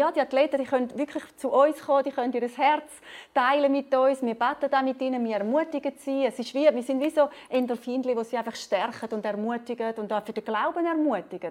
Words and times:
ja, 0.00 0.10
die 0.10 0.20
Athleten 0.20 0.58
die 0.58 0.64
können 0.64 0.98
wirklich 0.98 1.24
zu 1.36 1.50
uns 1.50 1.78
kommen, 1.80 2.04
die 2.04 2.10
können 2.10 2.32
ihr 2.32 2.48
Herz 2.48 2.90
teilen 3.34 3.70
mit 3.70 3.94
uns, 3.94 4.22
wir 4.22 4.34
beten 4.34 4.74
auch 4.74 4.82
mit 4.82 5.00
ihnen, 5.00 5.22
wir 5.24 5.36
ermutigen 5.36 5.92
sie. 5.98 6.24
Es 6.24 6.38
ist 6.38 6.54
wie, 6.54 6.74
wir 6.74 6.82
sind 6.82 7.00
wie 7.00 7.10
so 7.10 7.28
Endorphinchen, 7.50 8.16
die 8.16 8.24
sie 8.24 8.38
einfach 8.38 8.56
stärken 8.56 9.14
und 9.14 9.24
ermutigen 9.24 9.92
und 9.96 10.12
auch 10.12 10.24
für 10.24 10.32
den 10.32 10.44
Glauben 10.44 10.86
ermutigen. 10.86 11.50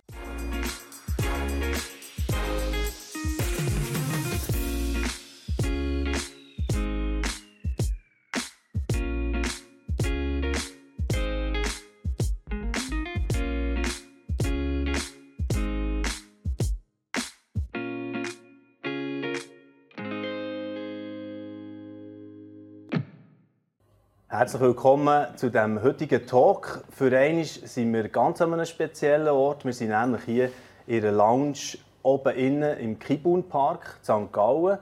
Herzlich 24.40 24.62
willkommen 24.62 25.28
zu 25.36 25.52
dem 25.52 25.84
heutigen 25.84 26.26
Talk. 26.26 26.86
Für 26.92 27.14
einmal 27.14 27.44
sind 27.44 27.92
wir 27.92 28.08
ganz 28.08 28.42
an 28.42 28.54
einem 28.54 28.66
speziellen 28.66 29.28
Ort. 29.28 29.66
Wir 29.66 29.74
sind 29.74 29.90
nämlich 29.90 30.22
hier 30.24 30.50
in 30.88 31.04
einer 31.04 31.12
Lounge 31.12 31.78
oben 32.04 32.34
innen 32.38 32.78
im 32.78 32.98
Kibun 32.98 33.50
Park, 33.50 33.98
St. 34.02 34.32
Gallen. 34.32 34.78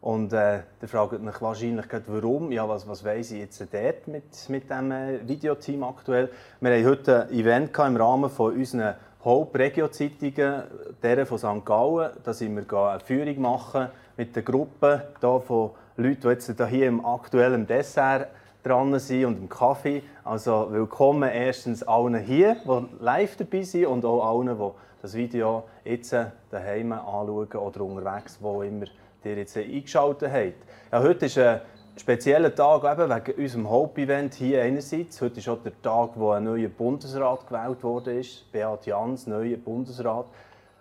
Und 0.00 0.32
äh, 0.32 0.60
ihr 0.80 0.88
fragt 0.88 1.20
mich 1.20 1.42
wahrscheinlich 1.42 1.90
gerade, 1.90 2.04
warum. 2.06 2.50
Ja, 2.52 2.66
was, 2.66 2.88
was 2.88 3.04
weiss 3.04 3.32
ich 3.32 3.40
jetzt 3.40 3.60
dort 3.60 4.08
mit, 4.08 4.48
mit 4.48 4.70
diesem 4.70 4.90
äh, 4.90 5.28
Videoteam 5.28 5.84
aktuell? 5.84 6.30
Wir 6.62 6.74
haben 6.74 6.86
heute 6.86 7.24
ein 7.24 7.34
Event 7.34 7.78
im 7.80 7.96
Rahmen 7.96 8.30
von 8.30 8.54
unseren 8.54 8.94
Hauptregio-Zeitungen, 9.22 10.62
der 11.02 11.26
von 11.26 11.36
St. 11.36 11.66
Gallen. 11.66 12.12
Da 12.24 12.32
sind 12.32 12.56
wir 12.56 12.88
eine 12.88 13.00
Führung 13.00 13.42
machen 13.42 13.88
mit 14.16 14.34
der 14.34 14.42
Gruppe 14.42 15.08
von 15.20 15.72
Leuten, 15.98 16.20
die 16.22 16.28
jetzt 16.28 16.68
hier 16.70 16.86
im 16.86 17.04
aktuellen 17.04 17.66
Dessert 17.66 18.28
dran 18.62 18.96
sind 18.98 19.24
und 19.24 19.38
im 19.38 19.48
Kaffee. 19.48 20.02
Also 20.24 20.68
willkommen 20.70 21.28
erstens 21.28 21.82
allen 21.82 22.16
hier, 22.16 22.56
die 22.64 23.04
live 23.04 23.36
dabei 23.36 23.62
sind 23.62 23.86
und 23.86 24.04
auch 24.04 24.24
allen, 24.24 24.56
die 24.56 24.70
das 25.00 25.14
Video 25.14 25.64
jetzt 25.84 26.14
daheim 26.50 26.92
anschauen 26.92 27.48
oder 27.48 27.80
unterwegs, 27.80 28.38
wo 28.40 28.62
immer 28.62 28.86
ihr 29.24 29.36
jetzt 29.36 29.56
eingeschaltet 29.56 30.32
habt. 30.32 30.54
Ja, 30.92 31.02
heute 31.02 31.26
ist 31.26 31.38
ein 31.38 31.60
spezieller 31.96 32.54
Tag 32.54 32.84
eben 32.84 33.10
wegen 33.10 33.42
unserem 33.42 33.70
Hauptevent 33.70 34.34
hier 34.34 34.62
einerseits. 34.62 35.20
Heute 35.20 35.40
ist 35.40 35.48
auch 35.48 35.62
der 35.62 35.80
Tag, 35.82 36.10
wo 36.14 36.30
ein 36.30 36.44
neuer 36.44 36.68
Bundesrat 36.68 37.46
gewählt 37.48 37.82
wurde. 37.82 38.20
Beat 38.52 38.86
Jans, 38.86 39.26
neuer 39.26 39.56
Bundesrat. 39.56 40.26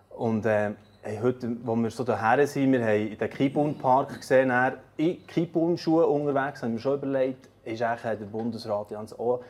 Und 0.09 0.45
äh, 0.45 0.71
heute, 1.21 1.55
wo 1.63 1.75
wir 1.75 1.89
so 1.89 2.03
daher 2.03 2.45
sind, 2.45 2.73
wir 2.73 2.85
haben 2.85 3.17
den 3.17 3.29
Kibun 3.29 3.77
Park 3.79 4.19
gesehen, 4.19 4.51
in 4.97 5.25
Kibun 5.25 5.77
Schuhe 5.77 6.05
unterwegs, 6.05 6.61
haben 6.61 6.73
wir 6.73 6.79
schon 6.79 6.99
überlegt, 6.99 7.50
ist 7.63 7.81
eigentlich 7.81 8.19
der 8.19 8.25
Bundesrat 8.25 8.91
Jans 8.91 9.17
auch 9.17 9.41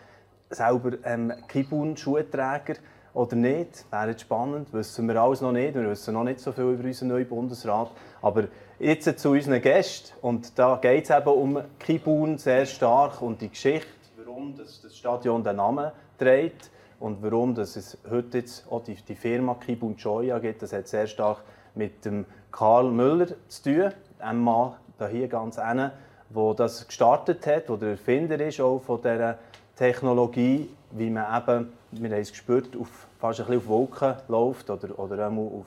selber 0.49 0.91
ähm, 1.03 1.33
Kibun-Schuhträger 1.47 2.75
oder 3.13 3.35
nicht? 3.35 3.85
Wäre 3.91 4.09
jetzt 4.09 4.21
spannend, 4.21 4.71
wissen 4.73 5.07
wir 5.07 5.15
alles 5.21 5.41
noch 5.41 5.51
nicht. 5.51 5.75
Wir 5.75 5.89
wissen 5.89 6.13
noch 6.13 6.23
nicht 6.23 6.39
so 6.39 6.51
viel 6.51 6.65
über 6.65 6.83
unseren 6.83 7.09
neuen 7.09 7.27
Bundesrat. 7.27 7.91
Aber 8.21 8.45
jetzt 8.79 9.19
zu 9.19 9.31
unseren 9.31 9.61
Gästen. 9.61 10.13
Und 10.21 10.57
da 10.57 10.77
geht 10.81 11.05
es 11.05 11.09
eben 11.09 11.27
um 11.27 11.61
Kibun 11.79 12.37
sehr 12.37 12.65
stark 12.65 13.21
und 13.21 13.41
die 13.41 13.49
Geschichte, 13.49 13.87
warum 14.17 14.55
das, 14.55 14.81
das 14.81 14.95
Stadion 14.95 15.43
den 15.43 15.57
Namen 15.57 15.91
trägt 16.17 16.69
und 16.99 17.21
warum 17.23 17.55
das 17.55 17.75
es 17.75 17.97
heute 18.09 18.39
jetzt 18.39 18.71
auch 18.71 18.83
die, 18.83 18.95
die 18.95 19.15
Firma 19.15 19.55
Kibun 19.55 19.95
Joya 19.95 20.39
gibt. 20.39 20.61
Das 20.61 20.73
hat 20.73 20.87
sehr 20.87 21.07
stark 21.07 21.43
mit 21.75 22.05
dem 22.05 22.25
Karl 22.51 22.91
Müller 22.91 23.27
zu 23.47 23.63
tun. 23.63 23.91
Ein 24.19 24.39
Mann 24.39 24.73
hier 25.09 25.27
ganz 25.27 25.57
eng 25.57 25.89
wo 26.33 26.53
das 26.53 26.87
gestartet 26.87 27.45
hat, 27.47 27.69
wo 27.69 27.75
der 27.75 27.91
Erfinder 27.91 28.39
ist 28.39 28.59
auch 28.61 28.79
von 28.79 29.01
dieser 29.01 29.37
Technologie, 29.75 30.69
wie 30.91 31.09
man 31.09 31.25
eben, 31.37 31.73
wir 31.91 32.09
haben 32.11 32.21
es 32.21 32.31
gespürt, 32.31 32.75
auf, 32.77 33.07
fast 33.19 33.41
ein 33.41 33.57
auf 33.57 33.67
Wolken 33.67 34.15
läuft 34.27 34.69
oder, 34.69 34.97
oder 34.99 35.27
auf 35.27 35.65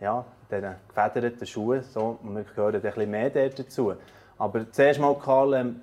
ja, 0.00 0.24
diesen 0.50 0.74
gefederten 0.88 1.46
Schuhen. 1.46 1.82
So, 1.82 2.18
wir 2.22 2.44
gehören 2.44 2.82
ein 2.84 3.10
mehr 3.10 3.30
dazu. 3.30 3.94
Aber 4.38 4.70
zuerst 4.70 5.00
mal, 5.00 5.14
Karl, 5.14 5.54
ähm, 5.54 5.80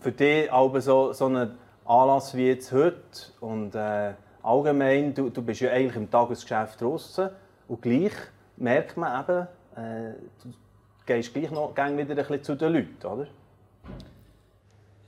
für 0.00 0.12
dich 0.12 0.50
aber 0.52 0.80
so, 0.80 1.12
so 1.12 1.26
ein 1.26 1.50
Anlass 1.84 2.34
wie 2.34 2.48
jetzt 2.48 2.72
heute 2.72 2.96
und 3.40 3.74
äh, 3.74 4.12
allgemein, 4.42 5.14
du, 5.14 5.28
du 5.28 5.42
bist 5.42 5.60
ja 5.60 5.70
eigentlich 5.70 5.96
im 5.96 6.10
Tagesgeschäft 6.10 6.80
draußen 6.80 7.28
und 7.68 7.82
gleich 7.82 8.12
merkt 8.56 8.96
man 8.96 9.22
eben, 9.22 9.48
äh, 9.76 10.14
gehst 11.06 11.34
gleich 11.34 11.50
noch 11.50 11.74
wieder 11.74 11.88
ein 11.88 12.16
bisschen 12.16 12.42
zu 12.42 12.54
den 12.54 12.72
Leuten, 12.72 13.06
oder? 13.06 13.26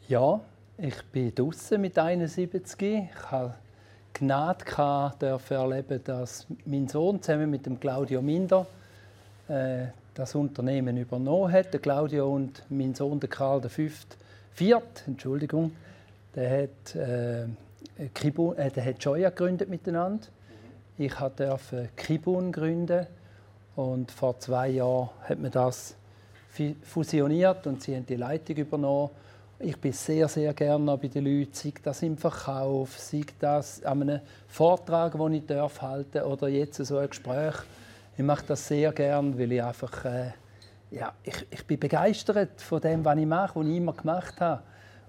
Ja, 0.08 0.40
ich 0.78 1.02
bin 1.04 1.34
draußen 1.34 1.80
mit 1.80 1.98
71. 1.98 2.80
Ich 2.82 3.30
habe 3.30 3.54
Gnade 4.12 4.64
gehabt, 4.64 5.22
erleben, 5.22 6.00
dass 6.04 6.46
mein 6.64 6.88
Sohn 6.88 7.20
zusammen 7.22 7.50
mit 7.50 7.66
dem 7.66 7.80
Claudio 7.80 8.22
Minder 8.22 8.66
äh, 9.48 9.86
das 10.14 10.34
Unternehmen 10.34 10.96
übernommen 10.96 11.52
hat. 11.52 11.72
Der 11.72 11.80
Claudio 11.80 12.32
und 12.32 12.62
mein 12.68 12.94
Sohn, 12.94 13.20
der 13.20 13.28
Karl 13.28 13.62
V. 13.68 13.82
Viert, 14.52 15.02
Entschuldigung, 15.06 15.72
der 16.34 16.62
hat, 16.62 16.94
äh, 16.94 17.46
Kibun, 18.14 18.56
äh, 18.56 18.70
der 18.70 18.84
hat 18.84 19.04
Joya 19.04 19.30
gegründet 19.30 19.68
miteinander. 19.68 20.26
Ich 20.98 21.14
durfte 21.14 21.90
Kibun 21.96 22.52
gründen 22.52 23.06
und 23.76 24.10
vor 24.10 24.38
zwei 24.40 24.68
Jahren 24.70 25.10
hat 25.28 25.38
man 25.38 25.50
das 25.50 25.94
fusioniert 26.82 27.66
und 27.66 27.82
sie 27.82 27.94
haben 27.94 28.06
die 28.06 28.16
Leitung 28.16 28.56
übernommen. 28.56 29.10
Ich 29.58 29.76
bin 29.76 29.92
sehr, 29.92 30.28
sehr 30.28 30.52
gerne 30.54 30.96
bei 30.96 31.08
den 31.08 31.24
Leuten, 31.24 31.52
sei 31.52 31.72
das 31.82 32.02
im 32.02 32.16
Verkauf, 32.16 32.98
sei 32.98 33.22
das 33.38 33.82
an 33.84 34.02
einem 34.02 34.20
Vortrag, 34.48 35.12
den 35.12 35.32
ich 35.34 35.46
darf 35.46 35.80
halten 35.80 36.22
oder 36.22 36.48
jetzt 36.48 36.76
so 36.84 36.98
ein 36.98 37.08
Gespräch. 37.08 37.54
Ich 38.16 38.24
mache 38.24 38.44
das 38.46 38.66
sehr 38.66 38.92
gerne, 38.92 39.38
weil 39.38 39.52
ich 39.52 39.62
einfach 39.62 40.04
äh, 40.06 40.32
ja, 40.90 41.12
ich, 41.22 41.46
ich 41.50 41.66
bin 41.66 41.78
begeistert 41.78 42.60
von 42.60 42.80
dem, 42.80 43.04
was 43.04 43.18
ich 43.18 43.26
mache, 43.26 43.60
was 43.60 43.66
ich 43.66 43.76
immer 43.76 43.92
gemacht 43.92 44.40
habe 44.40 44.62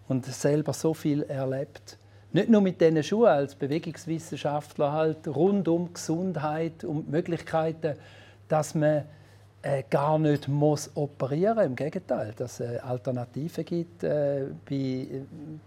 und 0.08 0.26
selber 0.26 0.74
so 0.74 0.94
viel 0.94 1.24
erlebt. 1.24 1.98
Nicht 2.34 2.50
nur 2.50 2.62
mit 2.62 2.82
diesen 2.82 3.02
Schuhen 3.04 3.30
als 3.30 3.56
Bewegungswissenschaftler 3.56 4.92
halt 4.92 5.28
rund 5.28 5.68
um 5.68 5.94
Gesundheit 5.94 6.84
und 6.84 7.10
Möglichkeiten 7.10 7.96
dass 8.48 8.76
man 8.76 9.04
äh, 9.62 9.84
gar 9.90 10.20
nicht 10.20 10.48
muss 10.48 10.92
operieren 10.96 11.58
Im 11.60 11.76
Gegenteil, 11.76 12.34
dass 12.38 12.60
es 12.60 12.80
Alternativen 12.82 13.66
gibt 13.66 14.04
äh, 14.04 14.46
bei 14.70 15.08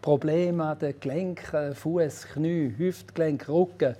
Problemen 0.00 0.60
an 0.60 0.78
den 0.78 0.98
Gelenken, 0.98 1.74
Fuß, 1.74 2.28
Knie, 2.32 2.74
Hüftgelenk, 2.76 3.48
Rücken. 3.48 3.96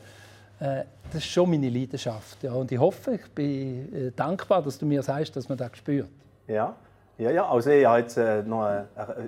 Äh, 0.61 0.85
das 1.13 1.17
ist 1.17 1.27
schon 1.27 1.51
meine 1.51 1.69
Leidenschaft. 1.69 2.43
Ja, 2.43 2.53
und 2.53 2.71
ich 2.71 2.79
hoffe, 2.79 3.15
ich 3.15 3.31
bin 3.33 3.93
äh, 3.93 4.13
dankbar, 4.13 4.63
dass 4.63 4.79
du 4.79 4.87
mir 4.87 5.03
sagst, 5.03 5.35
dass 5.35 5.49
man 5.49 5.59
das 5.59 5.77
spürt. 5.77 6.09
Ja, 6.47 6.75
ja, 7.19 7.31
ja. 7.31 7.49
Also 7.49 7.71
ich 7.71 7.85
habe 7.85 8.01
jetzt 8.01 8.17
äh, 8.17 8.43
noch 8.43 8.63
eine, 8.63 8.87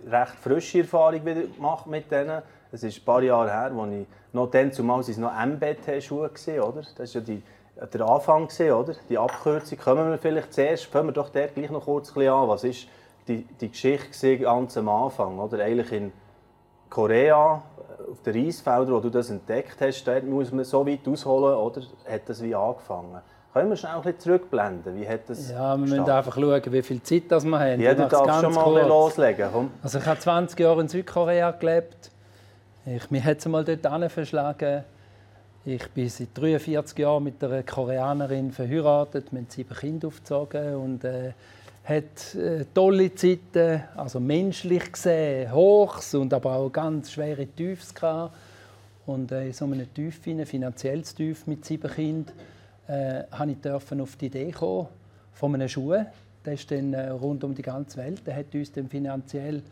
recht 0.08 0.34
frische 0.40 0.78
Erfahrung 0.78 1.24
gemacht 1.24 1.86
mit 1.86 2.10
denen. 2.10 2.40
Es 2.70 2.82
ist 2.82 2.98
ein 2.98 3.04
paar 3.04 3.22
Jahre 3.22 3.50
her, 3.50 3.72
als 3.76 3.92
ich 3.92 4.06
noch 4.32 4.50
dann 4.50 4.72
zumal 4.72 5.00
es 5.00 5.18
noch 5.18 5.32
MBT-Schuhe 5.32 6.30
oder? 6.62 6.82
Das 6.96 7.00
ist 7.00 7.14
ja 7.14 7.20
die 7.20 7.42
der 7.76 8.00
Anfang 8.02 8.46
gesehen, 8.48 8.74
oder? 8.74 8.94
Die 9.08 9.18
Abkürzung. 9.18 9.78
Kommen 9.78 10.10
wir 10.10 10.18
vielleicht 10.18 10.52
zuerst, 10.52 10.86
fangen 10.86 11.08
wir 11.08 11.12
doch 11.12 11.30
dort 11.30 11.54
gleich 11.54 11.70
noch 11.70 11.84
kurz 11.84 12.16
an. 12.16 12.48
Was 12.48 12.64
ist 12.64 12.86
die, 13.28 13.44
die 13.60 13.70
Geschichte 13.70 14.38
ganz 14.38 14.76
am 14.76 14.88
Anfang, 14.88 15.38
oder? 15.38 15.62
Eigentlich 15.64 15.92
in 15.92 16.12
Korea, 16.90 17.62
auf 18.10 18.20
den 18.22 18.44
Reisfeldern, 18.44 18.94
wo 18.94 19.00
du 19.00 19.10
das 19.10 19.30
entdeckt 19.30 19.80
hast, 19.80 20.04
dort 20.04 20.24
muss 20.24 20.52
man 20.52 20.64
so 20.64 20.86
weit 20.86 21.06
ausholen, 21.06 21.56
oder? 21.56 21.82
Hat 22.08 22.22
das 22.26 22.42
wie 22.42 22.54
angefangen? 22.54 23.20
Können 23.52 23.68
wir 23.68 23.76
schnell 23.76 23.92
ein 23.92 24.02
bisschen 24.02 24.20
zurückblenden? 24.20 24.96
Wie 24.96 25.06
hat 25.06 25.28
das 25.28 25.50
ja, 25.50 25.76
wir 25.76 25.86
müssen 25.86 26.08
einfach 26.08 26.34
schauen, 26.34 26.62
wie 26.72 26.82
viel 26.82 27.02
Zeit 27.02 27.24
das 27.28 27.44
wir 27.44 27.58
haben. 27.58 27.80
Jeder 27.80 28.08
darf 28.08 28.40
schon 28.40 28.54
mal 28.54 28.64
kurz. 28.64 28.88
loslegen. 28.88 29.48
Komm. 29.52 29.70
Also 29.82 29.98
ich 29.98 30.06
habe 30.06 30.18
20 30.18 30.58
Jahre 30.58 30.80
in 30.80 30.88
Südkorea 30.88 31.50
gelebt. 31.50 32.10
Ich, 32.86 33.10
mich 33.10 33.22
hat 33.22 33.38
es 33.38 33.46
mal 33.46 33.62
dort 33.62 34.10
verschlagen. 34.10 34.84
Ich 35.64 35.88
bin 35.90 36.08
seit 36.08 36.36
43 36.36 36.98
Jahren 36.98 37.22
mit 37.22 37.42
einer 37.44 37.62
Koreanerin 37.62 38.50
verheiratet, 38.50 39.30
wir 39.30 39.38
haben 39.38 39.46
sieben 39.48 39.76
Kinder 39.76 40.08
aufgezogen 40.08 40.74
und 40.74 41.04
äh, 41.04 41.34
hat 41.84 42.34
äh, 42.34 42.64
tolle 42.74 43.14
Zeiten, 43.14 43.80
also 43.94 44.18
menschlich 44.18 44.90
gesehen, 44.90 45.52
Hochs 45.52 46.16
und 46.16 46.34
aber 46.34 46.56
auch 46.56 46.68
ganz 46.68 47.12
schwere 47.12 47.46
Tiefs 47.46 47.94
gehabt. 47.94 48.34
Und 49.06 49.30
äh, 49.30 49.46
in 49.46 49.52
so 49.52 49.66
einem 49.66 49.86
Tief, 49.94 50.18
finanzielles 50.18 51.14
Tief 51.14 51.46
mit 51.46 51.64
sieben 51.64 51.92
Kindern, 51.92 52.34
äh, 52.88 53.22
ich 53.22 53.70
auf 53.70 54.16
die 54.16 54.26
Idee 54.26 54.50
kommen 54.50 54.88
von 55.32 55.54
einem 55.54 55.68
Schuh. 55.68 55.94
Der 56.44 56.54
ist 56.54 56.68
dann 56.72 56.92
äh, 56.92 57.10
rund 57.10 57.44
um 57.44 57.54
die 57.54 57.62
ganze 57.62 57.98
Welt. 57.98 58.26
Der 58.26 58.34
hat 58.34 58.52
uns 58.52 58.72
dann 58.72 58.88
finanziell 58.88 59.62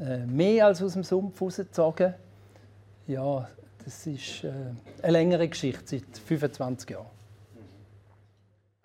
äh, 0.00 0.24
mehr 0.24 0.64
als 0.64 0.82
aus 0.82 0.94
dem 0.94 1.04
Sumpf 1.04 1.42
rausgezogen. 1.42 2.14
Ja, 3.06 3.46
das 3.84 4.06
ist 4.06 4.44
äh, 4.44 4.50
eine 5.02 5.12
längere 5.12 5.48
Geschichte, 5.48 5.82
seit 5.84 6.18
25 6.18 6.90
Jahren. 6.90 7.06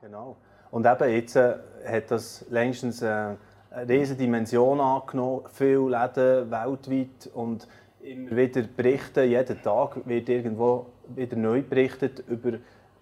Genau. 0.01 0.37
Und 0.71 0.85
eben 0.85 1.09
jetzt 1.09 1.35
äh, 1.35 1.55
hat 1.87 2.11
das 2.11 2.45
längstens 2.49 3.01
äh, 3.01 3.35
eine 3.71 3.89
riesige 3.89 4.19
Dimension 4.19 4.79
angenommen, 4.79 5.45
viele 5.51 5.89
Läden 5.89 6.51
weltweit 6.51 7.29
und 7.33 7.67
immer 8.01 8.35
wieder 8.35 8.63
berichten, 8.63 9.29
jeden 9.29 9.61
Tag 9.61 9.97
wird 10.05 10.29
irgendwo 10.29 10.87
wieder 11.07 11.35
neu 11.35 11.61
berichtet 11.61 12.23
über 12.27 12.53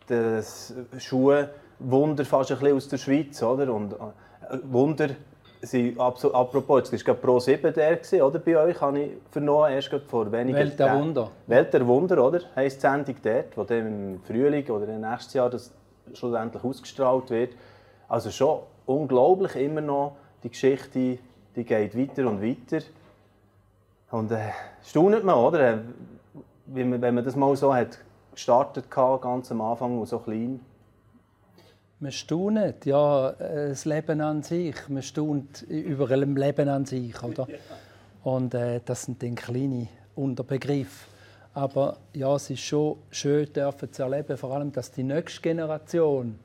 das 0.07 0.73
Schuhwunder 0.97 2.25
fast 2.25 2.51
ein 2.51 2.59
bisschen 2.59 2.75
aus 2.77 2.87
der 2.87 2.97
Schweiz, 2.97 3.41
oder? 3.43 3.73
Und 3.73 3.93
äh, 3.93 3.97
Wunder 4.63 5.09
sind, 5.61 5.99
apropos, 5.99 6.91
jetzt 6.91 7.07
war 7.07 7.15
Pro 7.15 7.39
7 7.39 7.73
der, 7.73 8.25
oder, 8.25 8.39
bei 8.39 8.57
euch, 8.57 8.79
habe 8.79 8.99
ich 8.99 9.11
vernommen, 9.31 9.71
erst 9.71 9.89
vor 10.07 10.31
wenigen 10.31 10.57
Welt 10.57 10.79
der 10.79 10.99
Wunder. 10.99 11.31
Welt 11.47 11.73
der 11.73 11.87
Wunder, 11.87 12.23
oder, 12.23 12.41
heisst 12.55 12.77
die 12.77 12.81
Sendung 12.81 13.15
dort, 13.23 13.57
wo 13.57 13.63
dann 13.63 13.87
im 13.87 14.21
Frühling 14.23 14.67
oder 14.69 14.87
im 14.87 15.01
nächsten 15.01 15.37
Jahr 15.37 15.49
das 15.49 15.71
schlussendlich 16.13 16.63
ausgestrahlt 16.63 17.29
wird. 17.29 17.53
Also 18.07 18.29
schon 18.31 18.59
unglaublich 18.85 19.55
immer 19.55 19.81
noch, 19.81 20.15
die 20.43 20.49
Geschichte, 20.49 21.17
die 21.55 21.63
geht 21.63 21.97
weiter 21.97 22.27
und 22.29 22.41
weiter. 22.41 22.85
Und 24.11 24.31
äh, 24.31 24.51
staunet 24.83 25.23
man, 25.23 25.35
oder? 25.35 25.73
Äh, 25.73 25.77
wenn 26.67 26.89
man, 26.89 27.01
wenn 27.01 27.15
man 27.15 27.23
das 27.23 27.35
mal 27.35 27.55
so 27.55 27.73
hat 27.73 27.99
gestartet 28.33 28.85
hat, 28.95 29.21
ganz 29.21 29.51
am 29.51 29.61
Anfang 29.61 29.99
und 29.99 30.05
so 30.05 30.19
klein. 30.19 30.59
Man 31.99 32.11
staunt, 32.11 32.85
ja, 32.85 33.31
das 33.31 33.85
Leben 33.85 34.21
an 34.21 34.43
sich. 34.43 34.75
Man 34.87 35.01
staunt 35.01 35.63
über 35.63 36.09
ein 36.11 36.35
Leben 36.35 36.69
an 36.69 36.85
sich, 36.85 37.21
oder? 37.23 37.47
Und 38.23 38.53
äh, 38.53 38.81
das 38.83 39.03
sind 39.03 39.23
dann 39.23 39.35
kleine 39.35 39.87
Unterbegriffe. 40.15 41.07
Aber 41.53 41.97
ja, 42.13 42.35
es 42.35 42.49
ist 42.49 42.59
schon 42.59 42.97
schön, 43.09 43.51
dürfen 43.51 43.91
zu 43.91 44.03
erleben, 44.03 44.37
vor 44.37 44.51
allem, 44.51 44.71
dass 44.71 44.91
die 44.91 45.03
nächste 45.03 45.41
Generation 45.41 46.37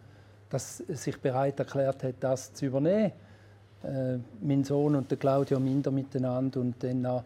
dass 0.52 0.78
sich 0.78 1.18
bereit 1.18 1.58
erklärt 1.58 2.04
hat, 2.04 2.14
das 2.20 2.52
zu 2.52 2.66
übernehmen. 2.66 3.12
Äh, 3.82 4.18
mein 4.42 4.62
Sohn 4.64 4.94
und 4.94 5.10
der 5.10 5.18
Claudio 5.18 5.58
Minder 5.58 5.90
miteinander 5.90 6.60
und 6.60 6.74
dann 6.84 7.04
auch 7.06 7.24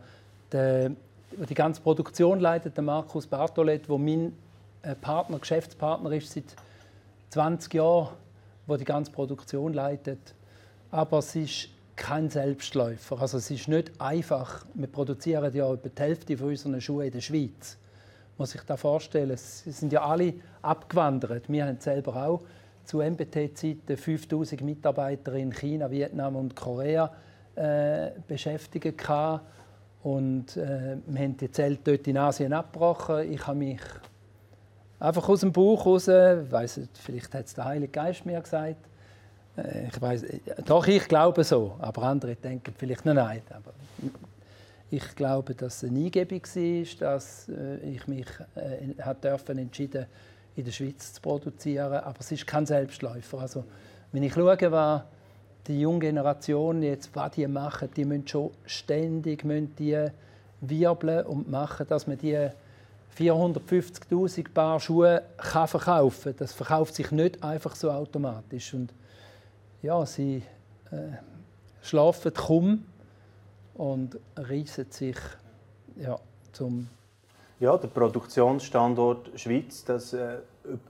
der, 0.53 0.93
die 1.33 1.55
ganze 1.55 1.81
Produktion 1.81 2.39
leitet 2.39 2.77
der 2.77 2.85
Markus 2.85 3.27
Bartolet, 3.27 3.89
wo 3.89 3.99
mein 3.99 4.33
äh, 4.83 4.95
Partner, 4.95 5.41
Geschäftspartner 5.41 6.13
ist 6.13 6.33
seit 6.33 6.45
20 7.31 7.75
Jahren, 7.75 8.09
wo 8.67 8.77
die 8.77 8.85
ganze 8.85 9.13
Produktion 9.13 9.73
leitet. 9.73 10.35
Aber 10.91 11.19
es 11.19 11.35
ist 11.37 11.69
kein 11.97 12.29
Selbstläufer. 12.29 13.21
Also 13.21 13.39
es 13.39 13.51
ist 13.51 13.69
nicht 13.69 14.01
einfach. 14.01 14.67
Wir 14.75 14.87
produzieren 14.87 15.53
ja 15.55 15.73
etwa 15.73 15.89
die 15.89 16.03
Hälfte 16.03 16.37
von 16.37 16.49
unseren 16.49 16.81
Schuhen 16.81 17.07
in 17.07 17.13
der 17.13 17.21
Schweiz. 17.21 17.79
Muss 18.39 18.51
sich 18.51 18.63
das 18.63 18.81
vorstellen. 18.81 19.37
Sie 19.37 19.73
sind 19.73 19.93
ja 19.93 20.05
alle 20.05 20.35
abgewandert. 20.61 21.49
Wir 21.49 21.67
haben 21.67 21.81
selber 21.81 22.17
auch 22.17 22.43
zu 22.85 22.99
MBT-Zeiten 22.99 23.97
5000 23.97 24.61
Mitarbeiter 24.61 25.33
in 25.35 25.53
China, 25.53 25.91
Vietnam 25.91 26.37
und 26.37 26.55
Korea 26.55 27.11
äh, 27.57 28.11
beschäftigt. 28.29 29.09
Und 30.03 30.57
äh, 30.57 30.99
wir 31.07 31.21
haben 31.21 31.37
die 31.37 31.51
Zelte 31.51 31.97
dort 31.97 32.07
in 32.07 32.19
Asien 32.19 32.53
abgebrochen. 32.53 33.33
Ich 33.33 33.45
habe 33.47 33.59
mich 33.59 33.81
einfach 34.99 35.29
aus 35.29 35.41
dem 35.41 35.53
Bauch 35.53 35.87
raus, 35.87 36.09
weiss 36.09 36.81
vielleicht 36.95 37.35
hat 37.35 37.47
es 37.47 37.55
der 37.55 37.65
Heilige 37.65 37.93
Geist 37.93 38.25
mir 38.25 38.41
gesagt, 38.41 38.77
äh, 39.57 39.89
ich 39.89 40.01
weiss, 40.01 40.25
doch, 40.65 40.87
ich 40.87 41.07
glaube 41.09 41.45
so, 41.45 41.77
aber 41.79 42.03
andere 42.03 42.37
denken 42.37 42.75
vielleicht 42.77 43.05
noch 43.05 43.15
nein. 43.15 43.43
Aber 43.51 43.73
ich 44.91 45.15
glaube, 45.15 45.55
dass 45.55 45.83
es 45.83 45.91
eine 45.91 46.05
Eingebung 46.05 46.43
war, 46.43 46.99
dass 47.01 47.49
äh, 47.49 47.77
ich 47.79 48.07
mich 48.07 48.27
äh, 48.55 49.03
hat 49.03 49.25
dürfen 49.25 49.59
entschieden 49.59 50.07
in 50.55 50.65
der 50.65 50.73
Schweiz 50.73 51.15
zu 51.15 51.21
produzieren. 51.21 51.93
Aber 51.93 52.21
es 52.21 52.33
ist 52.33 52.47
kein 52.47 52.67
Selbstläufer. 52.67 53.41
Also, 53.41 53.65
wenn 54.13 54.23
ich 54.23 54.33
schaue, 54.33 54.73
was 54.73 55.03
die 55.67 55.81
junge 55.81 55.99
Generation 56.01 56.83
jetzt 56.83 57.15
was 57.15 57.33
die 57.33 57.47
machen, 57.47 57.89
die 57.97 58.05
müssen 58.05 58.29
schon 58.29 58.51
ständig 58.65 59.45
müssen 59.45 59.75
die 59.77 60.07
wirbeln 60.61 61.27
und 61.27 61.51
machen, 61.51 61.87
dass 61.89 62.07
man 62.07 62.17
die 62.17 62.49
450.000 63.19 64.53
Paar 64.53 64.79
Schuhe 64.81 65.23
kann 65.37 65.69
verkaufen. 65.69 66.35
Das 66.37 66.53
verkauft 66.53 66.95
sich 66.95 67.11
nicht 67.11 67.43
einfach 67.43 67.75
so 67.75 67.91
automatisch. 67.91 68.75
Und 68.75 68.93
ja, 69.83 70.05
sie 70.05 70.43
äh, 70.91 70.97
schlafen 71.83 72.35
kaum 72.35 72.85
und 73.75 74.19
reissen 74.37 74.91
sich 74.91 75.17
ja, 75.97 76.19
zum 76.53 76.89
ja, 77.59 77.77
der 77.79 77.89
Produktionsstandort 77.89 79.31
Schweiz, 79.41 79.83
das 79.85 80.13
äh, 80.13 80.39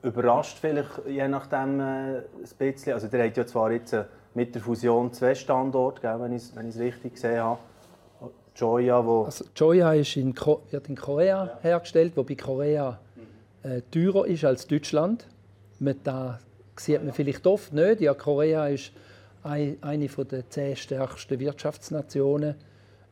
überrascht 0.03 0.59
vielleicht 0.59 1.07
je 1.07 1.29
nachdem 1.29 1.79
äh, 1.79 1.83
ein 1.83 2.25
bisschen. 2.59 2.95
Also 2.95 3.07
der 3.07 3.27
hat 3.27 3.37
ja 3.37 3.47
zwar 3.47 3.71
jetzt 3.71 3.93
äh, 3.93 4.05
mit 4.35 4.53
der 4.55 4.63
Fusion 4.63 5.13
zwei 5.13 5.35
Standorte, 5.37 6.03
wenn 6.19 6.33
ich 6.33 6.43
es 6.53 6.79
richtig 6.79 7.15
gesehen 7.15 7.41
habe. 7.41 7.61
Joya, 8.57 9.05
wo... 9.05 9.25
Also 9.25 9.45
Joya 9.55 9.93
ist 9.93 10.17
in 10.17 10.35
wird 10.35 10.89
in 10.89 10.97
Korea 10.97 11.45
ja. 11.45 11.59
hergestellt, 11.61 12.17
wobei 12.17 12.35
Korea 12.35 12.99
äh, 13.63 13.83
teurer 13.91 14.27
ist 14.27 14.45
als 14.45 14.67
Deutschland. 14.67 15.27
Man, 15.79 15.97
da 16.03 16.39
sieht 16.77 17.05
man 17.05 17.13
vielleicht 17.13 17.47
oft 17.47 17.73
nicht. 17.73 18.01
Ja, 18.01 18.15
Korea 18.15 18.69
ist 18.69 18.93
ein, 19.43 19.77
eine 19.83 20.09
der 20.09 20.49
zehn 20.49 20.75
stärksten 20.77 21.39
Wirtschaftsnationen 21.39 22.55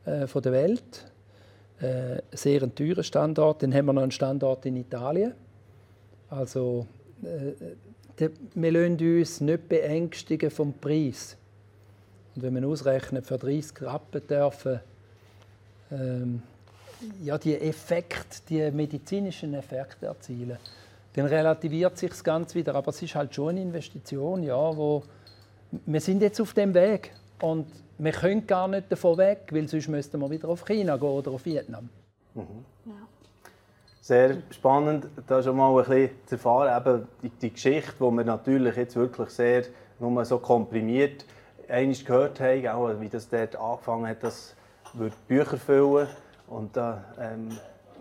äh, 0.05 0.25
der 0.25 0.51
Welt. 0.51 1.11
Äh, 1.79 2.21
sehr 2.31 2.63
ein 2.63 2.73
teurer 2.73 3.03
Standort. 3.03 3.61
Dann 3.61 3.73
haben 3.73 3.85
wir 3.85 3.93
noch 3.93 4.01
einen 4.01 4.11
Standort 4.11 4.65
in 4.65 4.77
Italien. 4.77 5.33
Also 6.29 6.87
äh, 7.23 8.29
wir 8.53 8.71
lassen 8.71 9.17
uns 9.19 9.41
nicht 9.41 9.69
beängstigen 9.69 10.49
vom 10.49 10.73
Preis. 10.73 11.37
Und 12.35 12.43
wenn 12.43 12.53
man 12.53 12.65
ausrechnet, 12.65 13.25
für 13.25 13.37
30 13.37 13.81
Rappen 13.81 14.25
dürfen 14.27 14.79
ähm, 15.91 16.41
ja, 17.23 17.37
die 17.37 17.59
Effekte, 17.59 18.41
die 18.49 18.71
medizinischen 18.71 19.53
Effekte 19.53 20.07
erzielen, 20.07 20.57
dann 21.13 21.25
relativiert 21.25 21.97
sich 21.97 22.09
das 22.09 22.23
ganz 22.23 22.55
wieder. 22.55 22.75
Aber 22.75 22.89
es 22.89 23.01
ist 23.01 23.15
halt 23.15 23.33
schon 23.33 23.49
eine 23.49 23.61
Investition, 23.61 24.43
ja, 24.43 24.75
wo 24.75 25.03
wir 25.85 26.01
sind 26.01 26.21
jetzt 26.21 26.39
auf 26.39 26.53
dem 26.53 26.73
Weg 26.73 27.11
und 27.41 27.67
wir 27.97 28.11
können 28.11 28.45
gar 28.45 28.67
nicht 28.67 28.91
davon 28.91 29.17
weg, 29.17 29.47
weil 29.51 29.67
sonst 29.67 29.87
müssten 29.87 30.19
wir 30.19 30.29
wieder 30.29 30.49
auf 30.49 30.65
China 30.65 30.97
gehen 30.97 31.09
oder 31.09 31.31
auf 31.31 31.45
Vietnam. 31.45 31.89
Mhm. 32.33 32.65
Ja 32.85 32.93
sehr 34.05 34.37
spannend, 34.51 35.07
da 35.25 35.41
schon 35.41 35.57
mal 35.57 35.71
ein 35.71 35.77
bisschen 35.77 36.11
zu 36.27 36.35
erfahren, 36.35 36.79
eben 36.79 37.07
die, 37.23 37.29
die 37.29 37.51
Geschichte, 37.51 37.95
die 37.99 38.03
wir 38.11 38.23
natürlich 38.23 38.75
jetzt 38.75 38.95
wirklich 38.95 39.29
sehr 39.29 39.63
nur 39.97 40.23
so 40.25 40.37
komprimiert 40.37 41.25
einmal 41.67 41.95
gehört 41.95 42.39
haben, 42.39 42.67
auch 42.67 43.01
wie 43.01 43.09
das 43.09 43.27
dort 43.29 43.55
angefangen 43.55 44.05
hat, 44.07 44.21
das 44.21 44.55
wird 44.97 45.27
Bücher 45.27 45.57
füllen 45.57 46.07
und 46.47 46.75
da 46.75 47.03
ähm, 47.19 47.49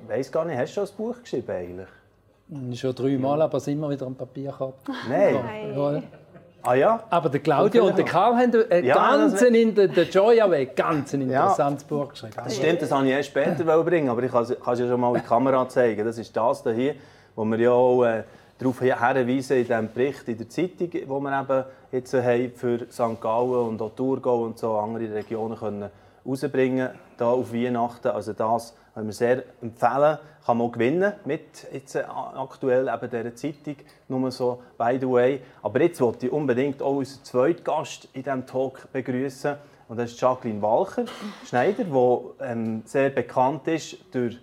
ich 0.03 0.09
weiß 0.09 0.33
gar 0.33 0.45
nicht, 0.45 0.59
hast 0.59 0.77
du 0.77 0.87
schon 0.87 0.89
ein 0.89 0.97
Buch 0.97 1.23
geschrieben 1.23 1.51
eigentlich? 1.51 2.79
Schon 2.79 2.95
dreimal, 2.95 3.41
aber 3.41 3.57
es 3.57 3.67
immer 3.69 3.89
wieder 3.89 4.07
am 4.07 4.15
Papier 4.15 4.51
gehabt. 4.51 4.87
Nein. 5.09 5.35
Ja. 5.75 6.03
Ah 6.63 6.75
ja? 6.75 7.05
Aber 7.11 7.29
der 7.29 7.41
Claudio 7.41 7.87
und 7.87 7.99
der 7.99 8.05
Karl 8.07 8.37
haben 8.37 8.65
einen 8.71 8.85
ja, 8.85 8.95
ganz 8.95 9.41
in 9.43 9.75
der, 9.75 9.89
der 9.89 10.05
Joya 10.05 10.51
Weg 10.51 10.75
ganz 10.75 11.13
ein 11.13 11.23
interessantes 11.23 11.87
ja. 11.89 11.97
Buch 11.97 12.09
geschrieben. 12.11 12.33
Das 12.37 12.57
stimmt, 12.57 12.81
das 12.81 12.91
wollte 12.91 13.07
ich 13.07 13.13
erst 13.13 13.29
später 13.29 13.83
bringen, 13.83 14.09
aber 14.09 14.23
ich 14.23 14.33
kann 14.33 14.43
es 14.45 14.51
ja 14.51 14.77
schon 14.77 15.01
mal 15.01 15.15
in 15.15 15.23
die 15.23 15.27
Kamera 15.27 15.69
zeigen. 15.69 16.05
Das 16.05 16.17
ist 16.17 16.35
das 16.35 16.63
hier, 16.75 16.95
wo 17.35 17.45
wir 17.45 17.59
ja 17.59 17.71
auch 17.71 18.05
äh, 18.05 18.25
darauf 18.59 18.81
hinweisen 18.81 19.59
in 19.59 19.65
diesem 19.65 19.93
Bericht 19.93 20.29
in 20.29 20.39
der 20.39 20.49
Zeitung, 20.49 20.91
wo 21.07 21.21
wir 21.21 21.39
eben 21.39 21.65
jetzt 21.93 22.15
haben 22.15 22.53
für 22.55 22.87
St. 22.91 23.21
Gallen 23.21 23.69
und 23.69 23.83
auch 23.83 23.93
Thurgau 23.95 24.45
und 24.45 24.59
so 24.59 24.77
andere 24.77 25.13
Regionen 25.13 25.59
können 25.59 25.91
rausbringen 26.27 26.91
da 27.17 27.31
auf 27.31 27.53
Weihnachten. 27.53 28.09
Also 28.09 28.33
das 28.33 28.75
können 28.95 29.07
wir 29.07 29.13
sehr 29.13 29.45
empfehlen. 29.61 30.19
Kann 30.45 30.59
man 30.59 30.67
auch 30.67 30.73
gewinnen 30.73 31.13
mit 31.25 31.67
jetzt 31.73 31.95
äh, 31.95 32.05
aktuell 32.05 32.89
eben 32.89 33.11
dieser 33.11 33.35
Zeitung. 33.35 33.77
Nur 34.09 34.31
so, 34.31 34.63
by 34.79 34.99
the 35.01 35.09
way. 35.09 35.41
Aber 35.63 35.81
jetzt 35.81 36.01
wollte 36.01 36.27
ich 36.27 36.33
unbedingt 36.33 36.83
auch 36.83 36.97
unseren 36.97 37.25
zweiten 37.25 37.65
Gast 37.65 38.09
in 38.13 38.23
diesem 38.23 38.47
Talk 38.47 38.93
begrüßen. 38.93 39.57
Und 39.89 39.99
das 39.99 40.13
ist 40.13 40.21
Jacqueline 40.21 40.63
Walcher, 40.63 41.05
Schneider, 41.47 41.85
die 41.85 42.45
ähm, 42.45 42.83
sehr 42.87 43.11
bekannt 43.11 43.69
ist 43.69 43.97
durch 44.13 44.39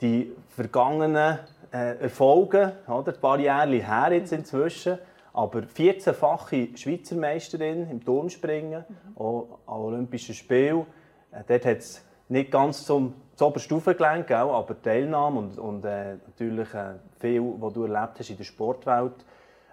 die 0.00 0.32
vergangenen 0.48 1.38
äh, 1.72 2.00
Erfolge. 2.00 2.72
Oder? 2.86 3.12
Ein 3.12 3.20
paar 3.20 3.40
Jahre 3.40 3.70
her 3.70 4.12
jetzt 4.12 4.32
inzwischen. 4.32 4.98
Aber 5.32 5.60
14-fache 5.60 6.76
Schweizer 6.76 7.16
Meisterin 7.16 7.90
im 7.90 8.04
Turmspringen, 8.04 8.84
mhm. 8.88 9.20
auch 9.20 9.58
an 9.66 9.80
Olympischen 9.80 10.34
Spielen. 10.34 10.86
Äh, 11.34 11.42
dort 11.46 11.64
hat 11.66 11.78
es 11.78 12.04
nicht 12.28 12.50
ganz 12.50 12.84
zum 12.84 13.14
das 13.32 13.42
oberste 13.42 13.74
Aufgelenk, 13.74 14.30
aber 14.30 14.80
Teilnahme 14.80 15.40
und, 15.40 15.58
und 15.58 15.84
äh, 15.84 16.14
natürlich 16.26 16.72
äh, 16.72 16.94
viel, 17.18 17.42
was 17.58 17.72
du 17.72 17.82
erlebt 17.84 18.18
hast 18.18 18.30
in 18.30 18.36
der 18.36 18.44
Sportwelt. 18.44 19.24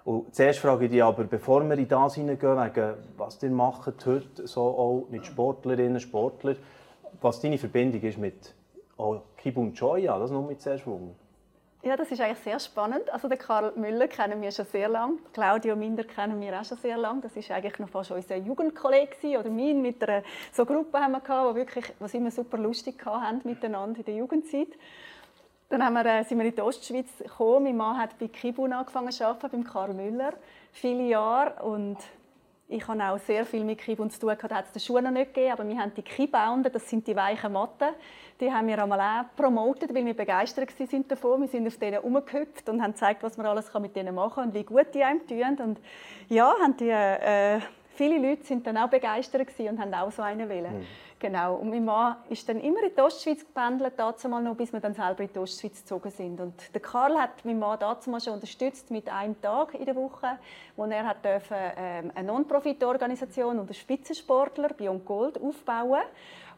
Und 0.03 0.33
zuerst 0.33 0.59
frage 0.59 0.85
ich 0.85 0.91
dich 0.91 1.03
aber, 1.03 1.25
bevor 1.25 1.63
wir 1.69 1.77
in 1.77 1.87
das 1.87 2.15
hineingehen, 2.15 2.57
wegen 2.57 2.93
was 3.17 3.41
ihr 3.43 3.51
macht 3.51 4.03
heute, 4.07 4.47
so 4.47 4.61
auch 4.61 5.07
mit 5.11 5.27
Sportlerinnen 5.27 5.93
und 5.93 5.99
Sportlern, 5.99 6.57
was 7.21 7.39
deine 7.39 7.59
Verbindung 7.59 8.01
ist 8.01 8.17
mit 8.17 8.55
oh, 8.97 9.19
Kibun 9.37 9.73
Joya, 9.73 10.17
das 10.17 10.31
noch 10.31 10.47
mit 10.47 10.59
zuerst. 10.59 10.85
Ja, 11.83 11.97
das 11.97 12.11
ist 12.11 12.21
eigentlich 12.21 12.43
sehr 12.43 12.59
spannend. 12.59 13.11
Also 13.11 13.27
den 13.27 13.39
Karl 13.39 13.71
Müller 13.75 14.07
kennen 14.07 14.39
wir 14.39 14.51
schon 14.51 14.65
sehr 14.65 14.87
lange. 14.87 15.17
Claudio 15.33 15.75
Minder 15.75 16.03
kennen 16.03 16.39
wir 16.39 16.59
auch 16.59 16.63
schon 16.63 16.77
sehr 16.77 16.95
lange. 16.95 17.21
Das 17.21 17.35
ist 17.35 17.49
eigentlich 17.49 17.79
noch 17.79 17.89
fast 17.89 18.11
unser 18.11 18.35
Jugendkollege 18.35 19.39
oder 19.39 19.49
mein 19.49 19.81
mit 19.81 20.03
einer 20.03 20.21
so 20.51 20.63
Gruppe 20.63 20.99
haben 20.99 21.13
wir 21.13 21.21
gehabt, 21.21 21.49
wo 21.49 21.55
wirklich, 21.55 21.91
was 21.97 22.13
immer 22.13 22.29
super 22.29 22.59
lustig 22.59 23.03
haben 23.03 23.41
miteinander 23.45 23.97
in 23.97 24.05
der 24.05 24.15
Jugendzeit. 24.15 24.67
Dann 25.69 25.83
haben 25.83 25.93
wir, 25.93 26.05
äh, 26.05 26.23
sind 26.23 26.37
wir 26.37 26.45
in 26.45 26.53
die 26.53 26.61
Ostschweiz 26.61 27.17
gekommen. 27.17 27.63
Mein 27.63 27.77
Mann 27.77 27.97
hat 27.97 28.19
bei 28.19 28.27
Kibun 28.27 28.73
angefangen 28.73 29.11
zu 29.11 29.25
arbeiten, 29.25 29.49
beim 29.49 29.63
Karl 29.63 29.95
Müller, 29.95 30.33
viele 30.73 31.07
Jahre 31.07 31.63
und 31.63 31.97
ich 32.71 32.87
habe 32.87 33.03
auch 33.03 33.19
sehr 33.19 33.45
viel 33.45 33.63
mit 33.63 33.79
Kibun 33.79 34.09
zu 34.09 34.19
tun 34.19 34.29
gehabt. 34.29 34.53
Hat 34.53 34.65
es 34.67 34.71
den 34.71 34.79
Schuhe 34.79 35.01
noch 35.01 35.11
nicht 35.11 35.33
gegeben, 35.33 35.53
aber 35.53 35.67
wir 35.67 35.77
haben 35.77 35.93
die 35.93 36.01
Kibounden, 36.01 36.71
das 36.71 36.89
sind 36.89 37.05
die 37.05 37.15
weichen 37.15 37.51
Matten. 37.51 37.89
Die 38.39 38.51
haben 38.51 38.67
wir 38.67 38.81
einmal 38.81 38.99
auch 38.99 39.35
promotet, 39.35 39.93
weil 39.93 40.05
wir 40.05 40.13
begeistert 40.13 40.79
waren 40.79 41.07
davon. 41.07 41.41
Wir 41.41 41.47
sind 41.49 41.67
auf 41.67 41.77
denen 41.77 41.93
herumgehüpft 41.93 42.69
und 42.69 42.81
haben 42.81 42.93
gezeigt, 42.93 43.23
was 43.23 43.37
man 43.37 43.45
alles 43.45 43.73
mit 43.73 43.95
denen 43.95 44.15
machen 44.15 44.35
kann 44.35 44.47
und 44.47 44.53
wie 44.53 44.63
gut 44.63 44.87
die 44.93 45.03
einem 45.03 45.27
tun. 45.27 45.57
Und 45.59 45.79
ja, 46.29 46.53
haben 46.61 46.77
die, 46.77 46.89
äh, 46.89 47.59
viele 47.95 48.17
Leute 48.17 48.43
sind 48.43 48.65
dann 48.65 48.77
auch 48.77 48.89
begeistert 48.89 49.47
und 49.59 49.79
haben 49.79 49.93
auch 49.93 50.11
so 50.11 50.21
einen 50.21 50.49
wählen. 50.49 50.79
Mhm. 50.79 50.87
Genau. 51.21 51.55
Und 51.55 51.69
mein 51.69 51.85
Mann 51.85 52.15
ist 52.29 52.49
dann 52.49 52.59
immer 52.59 52.81
in 52.81 52.95
die 52.97 52.99
Ostschweiz 52.99 53.45
gependelt, 53.45 53.93
mal 54.27 54.41
noch, 54.41 54.55
bis 54.55 54.73
wir 54.73 54.79
dann 54.79 54.95
selber 54.95 55.21
in 55.21 55.29
die 55.31 55.37
Ostschweiz 55.37 55.81
gezogen 55.81 56.09
sind. 56.09 56.41
Und 56.41 56.73
der 56.73 56.81
Karl 56.81 57.15
hat 57.15 57.45
meinen 57.45 57.59
Mann 57.59 57.77
dazu 57.79 58.09
mal 58.09 58.19
schon 58.19 58.33
unterstützt 58.33 58.89
mit 58.89 59.07
einem 59.07 59.39
Tag 59.39 59.75
in 59.75 59.85
der 59.85 59.95
Woche, 59.95 60.39
wo 60.75 60.85
er 60.85 61.05
hat 61.05 61.23
dürfen, 61.23 61.57
ähm, 61.77 62.11
eine 62.15 62.27
Non-Profit-Organisation 62.27 63.59
und 63.59 63.75
Spitzensportler 63.75 64.69
Beyond 64.69 65.05
Gold 65.05 65.39
aufbauen 65.39 66.01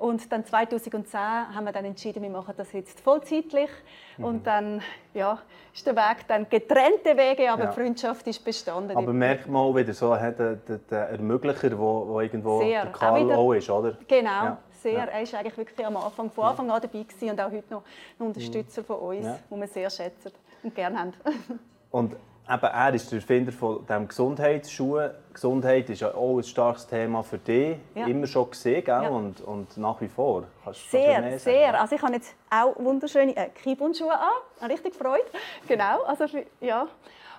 und 0.03 0.29
dann 0.33 0.43
2010 0.43 1.17
haben 1.17 1.63
wir 1.63 1.71
dann 1.71 1.85
entschieden, 1.85 2.21
wir 2.21 2.29
machen 2.29 2.53
das 2.57 2.73
jetzt 2.73 2.99
vollzeitlich. 2.99 3.69
Mhm. 4.17 4.25
Und 4.25 4.45
dann 4.45 4.81
ja, 5.13 5.39
ist 5.73 5.87
der 5.87 5.95
Weg 5.95 6.27
dann 6.27 6.49
getrennte 6.49 7.15
Wege, 7.15 7.49
aber 7.49 7.63
ja. 7.63 7.69
die 7.69 7.81
Freundschaft 7.81 8.27
ist 8.27 8.43
bestanden. 8.43 8.97
Aber 8.97 9.13
merkt 9.13 9.47
man 9.47 9.61
auch 9.61 9.73
wieder 9.73 9.93
so, 9.93 10.13
der, 10.13 10.31
der, 10.31 10.77
der 10.77 11.09
Ermöglicher, 11.09 11.79
wo, 11.79 12.05
wo 12.09 12.19
irgendwo 12.19 12.59
Sehr. 12.59 12.83
der 12.83 12.91
Karl 12.91 13.13
auch, 13.13 13.25
wieder, 13.25 13.37
auch, 13.37 13.53
ist, 13.53 13.69
oder? 13.69 13.97
Genau. 14.05 14.29
Ja. 14.29 14.57
Sehr. 14.71 14.91
Ja. 14.91 15.05
Er 15.05 15.31
war 15.31 15.39
eigentlich 15.39 15.57
wirklich 15.57 15.87
am 15.87 15.95
Anfang, 15.95 16.29
von 16.29 16.43
Anfang 16.43 16.69
an 16.69 16.81
dabei 16.81 17.03
gewesen 17.03 17.29
und 17.29 17.39
auch 17.39 17.51
heute 17.51 17.71
noch 17.73 17.83
ein 18.19 18.27
Unterstützer 18.27 18.83
von 18.83 18.97
uns, 18.97 19.25
ja. 19.25 19.39
den 19.49 19.59
wir 19.61 19.67
sehr 19.67 19.89
schätzen 19.89 20.33
und 20.63 20.75
gerne 20.75 20.99
haben. 20.99 21.13
und 21.91 22.15
eben, 22.49 22.63
er 22.63 22.93
ist 22.93 23.11
der 23.11 23.19
Erfinder 23.19 23.51
von 23.51 23.85
dem 23.85 24.07
Gesundheitsschuh. 24.07 24.99
Gesundheit 25.33 25.89
ist 25.89 26.01
ja 26.01 26.13
auch 26.13 26.37
ein 26.37 26.43
starkes 26.43 26.87
Thema 26.87 27.23
für 27.23 27.37
dich. 27.37 27.77
Ja. 27.95 28.05
Immer 28.05 28.27
schon 28.27 28.49
gesehen? 28.51 28.83
Ja. 28.85 29.07
Und, 29.07 29.41
und 29.41 29.77
nach 29.77 29.99
wie 30.01 30.07
vor. 30.07 30.43
Kannst 30.63 30.91
sehr, 30.91 31.39
sehr. 31.39 31.79
Also 31.79 31.95
ich 31.95 32.01
habe 32.01 32.13
jetzt 32.13 32.35
auch 32.49 32.75
wunderschöne 32.77 33.35
äh, 33.35 33.49
Kibun-Schuhe 33.49 34.13
an. 34.13 34.69
Richtig 34.69 34.93
gefreut. 34.93 35.25
Genau. 35.67 36.03
Also, 36.03 36.25
ja. 36.59 36.87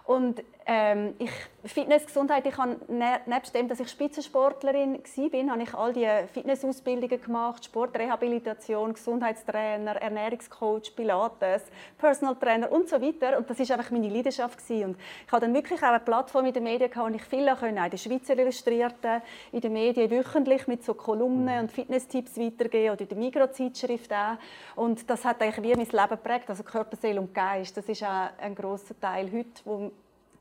Und 0.05 0.43
ähm, 0.67 1.15
ich, 1.19 1.31
Fitness, 1.65 2.07
Gesundheit, 2.07 2.47
ich 2.47 2.57
habe 2.57 2.77
ne, 2.89 3.21
nebst 3.27 3.55
dem, 3.55 3.69
dass 3.69 3.81
ich 3.81 3.89
Spitzensportlerin 3.89 4.95
war, 4.95 5.51
habe 5.51 5.63
ich 5.63 5.75
all 5.75 5.93
die 5.93 6.09
Fitnessausbildungen 6.33 7.21
gemacht, 7.21 7.65
Sportrehabilitation, 7.65 8.95
Gesundheitstrainer, 8.95 9.97
Ernährungscoach, 9.97 10.95
Pilates, 10.97 11.63
Personal 11.99 12.37
Trainer 12.37 12.73
und 12.73 12.89
so 12.89 13.01
weiter. 13.01 13.37
Und 13.37 13.49
das 13.49 13.61
ist 13.61 13.71
einfach 13.71 13.91
meine 13.91 14.09
Leidenschaft 14.09 14.59
gewesen. 14.59 14.91
Und 14.91 14.97
ich 15.27 15.33
hatte 15.33 15.47
dann 15.47 15.55
wirklich 15.55 15.83
auch 15.83 15.89
eine 15.89 16.01
Plattform 16.01 16.47
in 16.47 16.53
den 16.53 16.65
Medien, 16.65 16.91
gehabt, 16.91 17.11
wo 17.11 17.15
ich 17.15 17.25
viel 17.25 17.55
können, 17.55 17.79
auch 17.79 17.85
in 17.85 17.91
der 17.91 17.99
Schweizer 17.99 18.39
Illustrierten, 18.39 19.23
in 19.53 19.61
den 19.61 19.73
Medien 19.73 20.11
wöchentlich 20.11 20.67
mit 20.67 20.85
so 20.85 20.95
Kolumnen 20.95 21.61
und 21.61 21.73
Fitnesstipps 21.73 22.39
weitergeben 22.39 22.93
oder 22.93 23.03
in 23.03 23.09
der 23.09 23.19
Mikrozeitschrift 23.19 24.13
auch. 24.13 24.37
Und 24.77 25.09
das 25.09 25.25
hat 25.25 25.43
eigentlich 25.43 25.63
wie 25.63 25.77
mein 25.77 25.87
Leben 25.87 26.09
geprägt, 26.09 26.49
also 26.49 26.63
Körper, 26.63 26.97
Seele 26.97 27.21
und 27.21 27.35
Geist. 27.35 27.77
Das 27.77 27.87
ist 27.89 28.03
auch 28.03 28.31
ein 28.39 28.55
grosser 28.55 28.99
Teil 28.99 29.31
heute, 29.31 29.61
wo 29.65 29.91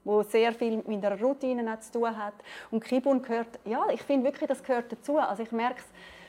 wo 0.03 0.23
sehr 0.23 0.53
viel 0.53 0.77
mit 0.77 0.87
meiner 0.87 1.19
Routine 1.19 1.79
zu 1.79 1.91
tun 1.91 2.17
hat. 2.17 2.33
Und 2.71 2.83
Kibun 2.83 3.21
gehört, 3.21 3.59
ja, 3.65 3.85
ich 3.91 4.01
finde 4.01 4.25
wirklich, 4.25 4.47
das 4.47 4.63
gehört 4.63 4.91
dazu. 4.91 5.17
Also 5.17 5.43
ich 5.43 5.51
merke 5.51 5.79
es, 5.79 5.85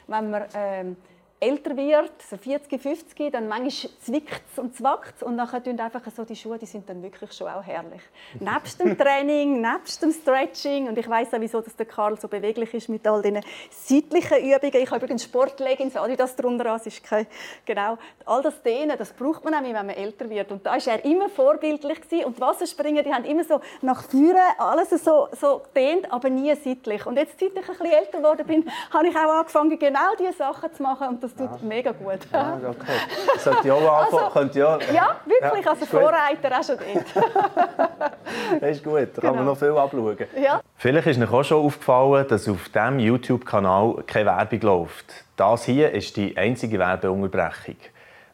wenn 0.07 0.31
man 0.31 0.45
ähm, 0.55 0.97
älter 1.45 1.77
wird, 1.77 2.23
so 2.23 2.37
40, 2.37 2.81
50, 2.81 3.33
dann 3.33 3.49
manchmal 3.49 3.93
zwickt 4.01 4.43
es 4.53 4.59
und 4.59 4.75
zwackt 4.75 5.23
und 5.23 5.37
dann 5.37 5.49
sind 5.65 5.81
einfach 5.81 6.03
so 6.15 6.25
die 6.25 6.37
Schuhe, 6.37 6.59
die 6.59 6.67
sind 6.67 6.89
dann 6.89 7.03
wirklich 7.03 7.33
schon 7.33 7.49
auch 7.49 7.63
herrlich. 7.63 8.03
nebst 8.41 8.81
dem 8.81 8.97
Training, 8.97 9.61
nebst 9.75 10.03
dem 10.03 10.13
Stretching 10.13 10.89
und 10.89 10.99
ich 10.99 11.09
weiß 11.09 11.35
auch, 11.35 11.41
wieso 11.41 11.61
dass 11.61 11.77
der 11.77 11.87
Karl 11.87 12.19
so 12.19 12.29
beweglich 12.29 12.73
ist 12.75 12.89
mit 12.89 13.07
all 13.07 13.23
diesen 13.23 13.41
seitlichen 13.71 14.39
Übungen. 14.39 14.83
Ich 14.83 14.91
habe 14.91 15.05
übrigens 15.05 15.25
Sportleggings, 15.25 15.95
das 16.17 16.37
drunter 16.37 16.73
an, 16.73 16.81
ist 16.85 17.03
kein, 17.03 17.27
genau. 17.65 17.99
All 18.25 18.43
das 18.43 18.63
Dehnen, 18.63 18.97
das 18.97 19.13
braucht 19.13 19.45
man 19.45 19.55
auch, 19.55 19.63
wenn 19.63 19.73
man 19.73 19.91
älter 19.91 20.29
wird 20.31 20.51
und 20.51 20.65
da 20.65 20.73
war 20.73 20.87
er 20.87 21.05
immer 21.05 21.29
vorbildlich 21.29 22.01
gewesen. 22.01 22.25
und 22.27 22.37
die 22.37 22.41
Wasserspringer, 22.41 23.03
die 23.03 23.13
haben 23.13 23.25
immer 23.25 23.45
so 23.45 23.61
nach 23.83 24.03
vorne 24.05 24.41
alles 24.59 24.91
so, 24.91 25.29
so 25.39 25.63
gedehnt, 25.73 26.11
aber 26.11 26.31
nie 26.31 26.55
seitlich. 26.55 27.05
Und 27.07 27.17
jetzt, 27.17 27.39
seit 27.39 27.51
ich 27.51 27.57
ein 27.57 27.65
bisschen 27.65 27.87
älter 27.87 28.19
geworden 28.19 28.47
bin, 28.47 28.71
habe 28.91 29.09
ich 29.09 29.17
auch 29.17 29.41
angefangen, 29.41 29.79
genau 29.79 30.15
diese 30.19 30.33
Sachen 30.33 30.73
zu 30.73 30.83
machen 30.83 31.09
und 31.09 31.23
das 31.23 31.34
das 31.37 31.51
tut 31.51 31.61
ja. 31.61 31.67
mega 31.69 31.93
gut. 31.93 32.19
Ja, 32.33 32.59
okay. 32.69 32.93
Sollte 33.39 33.61
ich 33.65 33.71
auch 33.73 34.03
anfangen? 34.03 34.25
Also, 34.25 34.31
könnte 34.33 34.59
ja, 34.59 34.79
ja, 34.93 35.17
wirklich. 35.27 35.65
Ja, 35.65 35.71
also 35.71 35.87
Vorreiter 35.87 36.59
auch 36.59 36.65
schon 36.65 36.77
dort. 36.77 38.61
das 38.61 38.71
ist 38.77 38.85
gut. 38.85 39.09
Da 39.15 39.21
kann 39.21 39.31
man 39.31 39.39
genau. 39.39 39.51
noch 39.51 39.59
viel 39.59 39.77
abschauen. 39.77 40.17
Ja. 40.43 40.61
Vielleicht 40.77 41.07
ist 41.07 41.21
euch 41.21 41.31
auch 41.31 41.45
schon 41.45 41.65
aufgefallen, 41.65 42.27
dass 42.29 42.49
auf 42.49 42.69
diesem 42.69 42.99
YouTube-Kanal 42.99 44.05
keine 44.07 44.27
Werbung 44.27 44.61
läuft. 44.61 45.25
Das 45.37 45.65
hier 45.65 45.91
ist 45.91 46.17
die 46.17 46.37
einzige 46.37 46.79
Werbeunterbrechung. 46.79 47.77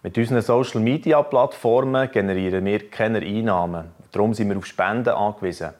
Mit 0.03 0.17
unseren 0.17 0.41
Social-Media-Plattformen 0.41 2.11
generieren 2.11 2.65
wir 2.65 2.91
keine 2.91 3.19
Einnahmen. 3.19 3.91
Darum 4.13 4.35
sind 4.35 4.49
wir 4.49 4.57
auf 4.57 4.67
Spenden 4.67 5.11
angewiesen. 5.11 5.71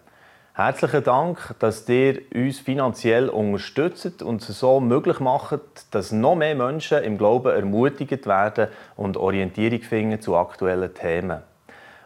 Herzlichen 0.63 1.05
Dank, 1.05 1.55
dass 1.59 1.89
ihr 1.89 2.21
uns 2.35 2.59
finanziell 2.59 3.31
unterstützt 3.31 4.23
und 4.23 4.47
es 4.47 4.61
so 4.61 4.79
möglich 4.79 5.19
macht, 5.19 5.59
dass 5.91 6.13
noch 6.13 6.35
mehr 6.35 6.55
Menschen 6.55 7.03
im 7.03 7.17
Glauben 7.17 7.51
ermutigt 7.51 8.27
werden 8.27 8.69
und 8.95 9.17
Orientierung 9.17 9.81
finden 9.81 10.21
zu 10.21 10.37
aktuellen 10.37 10.93
Themen. 10.93 11.41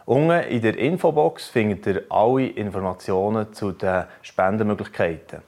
Unten 0.05 0.39
in 0.43 0.61
der 0.61 0.77
Infobox 0.77 1.49
findet 1.49 1.85
ihr 1.85 2.03
alle 2.07 2.47
Informationen 2.47 3.51
zu 3.51 3.73
den 3.73 4.05
Spendenmöglichkeiten. 4.21 5.41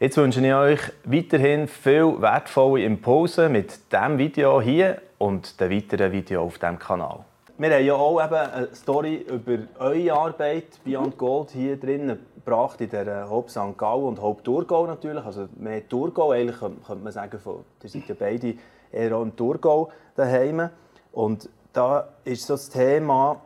Jetzt 0.00 0.16
wünsche 0.16 0.44
ich 0.44 0.52
euch 0.52 0.80
weiterhin 1.04 1.68
viel 1.68 2.20
wertvolle 2.20 2.82
Impulse 2.82 3.48
mit 3.50 3.92
diesem 3.92 4.18
Video 4.18 4.60
hier 4.60 5.00
und 5.18 5.60
den 5.60 5.70
weiteren 5.70 6.10
Videos 6.10 6.42
auf 6.42 6.58
diesem 6.58 6.80
Kanal. 6.80 7.20
Wir 7.62 7.76
haben 7.76 7.84
ja 7.84 7.94
auch 7.94 8.20
eben 8.20 8.34
eine 8.34 8.74
Story 8.74 9.24
über 9.28 9.56
eure 9.78 10.12
Arbeit 10.14 10.82
Beyond 10.82 11.16
Gold 11.16 11.52
hier 11.52 11.76
drin 11.76 12.18
gebracht, 12.34 12.80
in 12.80 12.90
der 12.90 13.30
Haupt 13.30 13.52
St. 13.52 13.78
Gallen 13.78 14.02
und 14.02 14.20
Haupt 14.20 14.42
Thurgau 14.42 14.84
natürlich. 14.84 15.24
Also 15.24 15.46
mehr 15.54 15.88
Thurgau, 15.88 16.32
eigentlich 16.32 16.58
könnte 16.58 16.96
man 16.96 17.12
sagen, 17.12 17.38
ihr 17.44 17.88
seid 17.88 18.08
ja 18.08 18.16
beide 18.18 18.56
eher 18.90 19.16
auch 19.16 19.22
im 19.22 19.36
Thurgau 19.36 19.92
daheim. 20.16 20.70
Und 21.12 21.48
da 21.72 22.08
ist 22.24 22.48
so 22.48 22.54
das 22.54 22.68
Thema, 22.68 23.40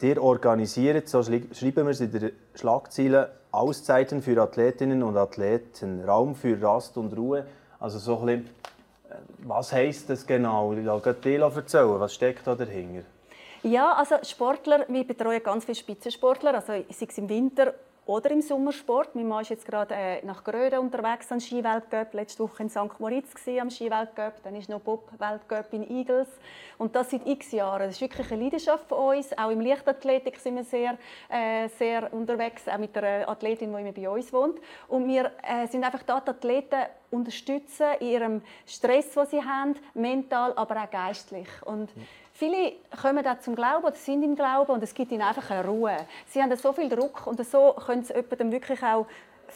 ihr 0.00 0.22
organisiert, 0.22 1.08
so 1.08 1.20
schreiben 1.24 1.86
wir 1.86 1.88
es 1.88 2.00
in 2.00 2.12
der 2.12 2.30
Schlagzeile, 2.54 3.32
Auszeiten 3.50 4.22
für 4.22 4.40
Athletinnen 4.40 5.02
und 5.02 5.16
Athleten, 5.16 6.04
Raum 6.04 6.36
für 6.36 6.62
Rast 6.62 6.96
und 6.96 7.16
Ruhe. 7.16 7.46
Also 7.80 7.98
so 7.98 8.16
ein 8.20 8.26
bisschen, 8.26 8.46
äh, 9.10 9.14
was 9.38 9.72
heisst 9.72 10.08
das 10.08 10.24
genau? 10.24 10.72
Ich 10.72 10.84
lasse 10.84 11.08
erzählen, 11.08 11.50
was 11.98 12.14
steckt 12.14 12.46
da 12.46 12.54
dahinter? 12.54 13.02
Ja, 13.64 13.94
also 13.94 14.16
Sportler, 14.22 14.84
wir 14.88 15.06
betreuen 15.06 15.42
ganz 15.42 15.64
viele 15.64 15.74
Spitzensportler, 15.74 16.52
also 16.54 16.66
sei 16.66 16.84
es 16.86 17.16
im 17.16 17.30
Winter 17.30 17.72
oder 18.04 18.30
im 18.30 18.42
Sommersport. 18.42 19.14
Mein 19.14 19.26
Mann 19.26 19.40
ist 19.40 19.48
jetzt 19.48 19.64
gerade 19.64 19.94
äh, 19.94 20.22
nach 20.26 20.44
Gröden 20.44 20.80
unterwegs 20.80 21.32
am 21.32 21.40
Skiweltcup. 21.40 22.12
Letzte 22.12 22.42
Woche 22.42 22.62
in 22.62 22.68
St. 22.68 23.00
Moritz 23.00 23.32
am 23.58 23.70
Skiweltcup. 23.70 24.42
Dann 24.42 24.54
ist 24.56 24.68
noch 24.68 24.80
Bob-Weltcup 24.80 25.72
in 25.72 25.90
Eagles. 25.90 26.28
Und 26.76 26.94
das 26.94 27.10
seit 27.10 27.26
x 27.26 27.52
Jahren. 27.52 27.86
Das 27.86 27.94
ist 27.94 28.02
wirklich 28.02 28.30
eine 28.30 28.44
Leidenschaft 28.44 28.86
von 28.86 29.16
uns. 29.16 29.32
Auch 29.38 29.48
im 29.48 29.62
Leichtathletik 29.62 30.38
sind 30.38 30.56
wir 30.56 30.64
sehr, 30.64 30.98
äh, 31.30 31.66
sehr 31.78 32.12
unterwegs, 32.12 32.68
auch 32.68 32.76
mit 32.76 32.94
einer 32.98 33.26
Athletin, 33.26 33.72
die 33.72 33.80
immer 33.80 33.92
bei 33.92 34.10
uns 34.10 34.30
wohnt. 34.30 34.60
Und 34.88 35.08
wir 35.08 35.32
äh, 35.42 35.66
sind 35.68 35.84
einfach 35.84 36.02
die 36.02 36.12
Athleten 36.12 36.82
unterstützen 37.10 37.86
in 38.00 38.08
ihrem 38.08 38.42
Stress, 38.66 39.12
den 39.12 39.26
sie 39.26 39.42
haben, 39.42 39.76
mental, 39.94 40.52
aber 40.56 40.82
auch 40.82 40.90
geistlich. 40.90 41.48
Und 41.64 41.88
Viele 42.44 42.72
kommen 43.00 43.24
da 43.24 43.40
zum 43.40 43.54
Glauben 43.54 43.86
oder 43.86 43.94
sind 43.94 44.22
im 44.22 44.36
Glauben 44.36 44.70
und 44.72 44.82
es 44.82 44.92
gibt 44.92 45.10
ihnen 45.12 45.22
einfach 45.22 45.50
eine 45.50 45.66
Ruhe. 45.66 45.96
Sie 46.26 46.42
haben 46.42 46.54
so 46.56 46.74
viel 46.74 46.90
Druck 46.90 47.26
und 47.26 47.42
so 47.42 47.74
können 47.86 48.04
sie 48.04 48.12
dann 48.36 48.52
wirklich 48.52 48.82
auch 48.82 49.06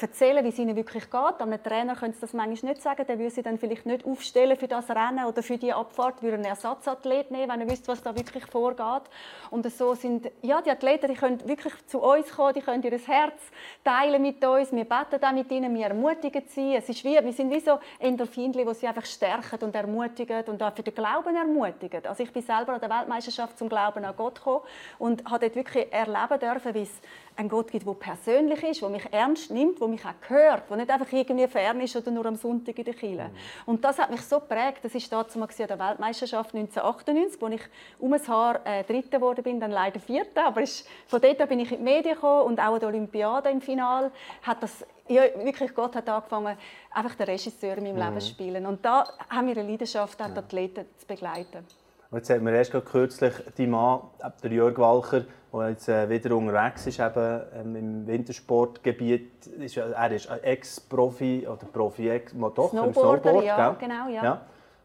erzählen, 0.02 0.44
wie 0.44 0.48
es 0.48 0.58
ihnen 0.58 0.76
wirklich 0.76 1.10
geht. 1.10 1.40
Einem 1.40 1.62
Trainer 1.62 1.94
können 1.94 2.12
sie 2.12 2.20
das 2.20 2.32
manchmal 2.32 2.72
nicht 2.72 2.82
sagen. 2.82 3.04
Der 3.06 3.18
würde 3.18 3.30
sie 3.30 3.42
dann 3.42 3.58
vielleicht 3.58 3.86
nicht 3.86 4.04
aufstellen 4.04 4.56
für 4.56 4.68
das 4.68 4.88
Rennen 4.90 5.24
oder 5.26 5.42
für 5.42 5.58
die 5.58 5.72
Abfahrt, 5.72 6.22
würde 6.22 6.36
einen 6.36 6.44
Ersatzathlet 6.44 7.30
nehmen, 7.30 7.50
wenn 7.50 7.60
er 7.60 7.70
wüsste, 7.70 7.88
was 7.88 8.02
da 8.02 8.14
wirklich 8.16 8.46
vorgeht. 8.46 9.02
Und 9.50 9.70
so 9.72 9.94
sind 9.94 10.30
ja, 10.42 10.60
die 10.60 10.70
Athleten, 10.70 11.08
die 11.08 11.14
können 11.14 11.46
wirklich 11.48 11.74
zu 11.86 12.00
uns 12.00 12.30
kommen, 12.30 12.54
die 12.54 12.60
können 12.60 12.82
ihr 12.82 12.98
Herz 12.98 13.40
teilen 13.84 14.22
mit 14.22 14.44
uns. 14.44 14.72
Wir 14.72 14.84
beten 14.84 15.24
auch 15.24 15.32
mit 15.32 15.50
ihnen, 15.50 15.74
wir 15.74 15.86
ermutigen 15.86 16.42
sie. 16.48 16.74
Es 16.74 16.88
ist 16.88 17.04
wie, 17.04 17.18
wir 17.22 17.32
sind 17.32 17.50
wie 17.50 17.60
so 17.60 17.78
Endorphinchen, 17.98 18.66
die 18.66 18.74
sie 18.74 18.86
einfach 18.86 19.06
stärken 19.06 19.64
und 19.64 19.74
ermutigen 19.74 20.44
und 20.44 20.62
auch 20.62 20.74
für 20.74 20.82
den 20.82 20.94
Glauben 20.94 21.34
ermutigen. 21.34 22.04
Also 22.06 22.22
ich 22.22 22.32
bin 22.32 22.42
selber 22.42 22.74
an 22.74 22.80
der 22.80 22.90
Weltmeisterschaft 22.90 23.58
zum 23.58 23.68
Glauben 23.68 24.04
an 24.04 24.14
Gott 24.16 24.36
gekommen 24.36 24.60
und 24.98 25.24
habe 25.24 25.46
dort 25.46 25.56
wirklich 25.56 25.92
erleben 25.92 26.38
dürfen, 26.40 26.74
wie 26.74 26.82
es 26.82 27.00
einen 27.38 27.48
Gott 27.48 27.70
gibt, 27.70 27.86
der 27.86 27.94
persönlich 27.94 28.62
ist, 28.64 28.82
der 28.82 28.88
mich 28.88 29.04
ernst 29.12 29.50
nimmt, 29.50 29.80
der 29.80 29.86
mich 29.86 30.04
auch 30.04 30.28
hört, 30.28 30.68
der 30.68 30.76
nicht 30.76 30.90
einfach 30.90 31.10
irgendwie 31.12 31.46
fern 31.46 31.80
ist 31.80 31.94
oder 31.94 32.10
nur 32.10 32.26
am 32.26 32.34
Sonntag 32.34 32.76
in 32.76 32.84
der 32.84 32.94
Kirche. 32.94 33.28
Mhm. 33.28 33.30
Und 33.66 33.84
das 33.84 33.98
hat 33.98 34.10
mich 34.10 34.22
so 34.22 34.40
geprägt. 34.40 34.80
Das 34.82 34.92
war 34.94 35.24
damals 35.24 35.60
an 35.60 35.66
der 35.68 35.78
Weltmeisterschaft 35.78 36.54
1998, 36.54 37.40
wo 37.40 37.46
ich 37.46 37.62
um 38.00 38.12
ein 38.12 38.26
Haar 38.26 38.66
äh, 38.66 38.82
Dritte 38.82 39.10
geworden 39.10 39.44
bin, 39.44 39.60
dann 39.60 39.70
leider 39.70 40.00
Vierte. 40.00 40.44
Aber 40.44 40.62
ist, 40.62 40.88
von 41.06 41.20
dort 41.20 41.48
bin 41.48 41.60
ich 41.60 41.70
in 41.70 41.78
die 41.78 41.84
Medien 41.84 42.14
gekommen 42.14 42.42
und 42.42 42.58
auch 42.58 42.74
an 42.74 42.80
der 42.80 42.88
Olympiade 42.88 43.50
im 43.50 43.60
Finale 43.60 44.10
hat 44.42 44.60
das 44.62 44.84
ja, 45.06 45.22
wirklich 45.42 45.74
Gott 45.74 45.94
hat 45.94 46.08
angefangen, 46.08 46.58
einfach 46.90 47.14
den 47.14 47.26
Regisseur 47.26 47.78
in 47.78 47.84
meinem 47.84 47.94
mhm. 47.94 48.02
Leben 48.02 48.20
zu 48.20 48.28
spielen. 48.30 48.66
Und 48.66 48.84
da 48.84 49.04
haben 49.30 49.46
wir 49.46 49.56
eine 49.56 49.70
Leidenschaft, 49.70 50.20
auch 50.20 50.28
die 50.28 50.38
Athleten 50.38 50.86
zu 50.98 51.06
begleiten. 51.06 51.64
Und 52.10 52.18
jetzt 52.18 52.30
hat 52.30 52.40
man 52.40 52.54
erst 52.54 52.72
kürzlich 52.86 53.34
die 53.58 53.66
Mann, 53.66 54.00
der 54.42 54.50
Jörg 54.50 54.78
Walcher, 54.78 55.24
der 55.52 55.68
jetzt 55.70 55.88
äh, 55.88 56.08
wieder 56.08 56.34
unterwegs 56.34 56.86
ist 56.86 57.00
eben, 57.00 57.40
ähm, 57.54 57.76
im 57.76 58.06
Wintersportgebiet. 58.06 59.48
Er 59.74 60.10
ist 60.12 60.28
Ex-Profi 60.42 61.46
oder 61.46 61.66
Profi, 61.70 62.08
ex 62.08 62.32
doch, 62.32 62.72
im 62.72 62.92
Snowboard, 62.92 63.44
ja, 63.44 63.76
genau, 63.78 64.08
ja. 64.08 64.24
ja. 64.24 64.40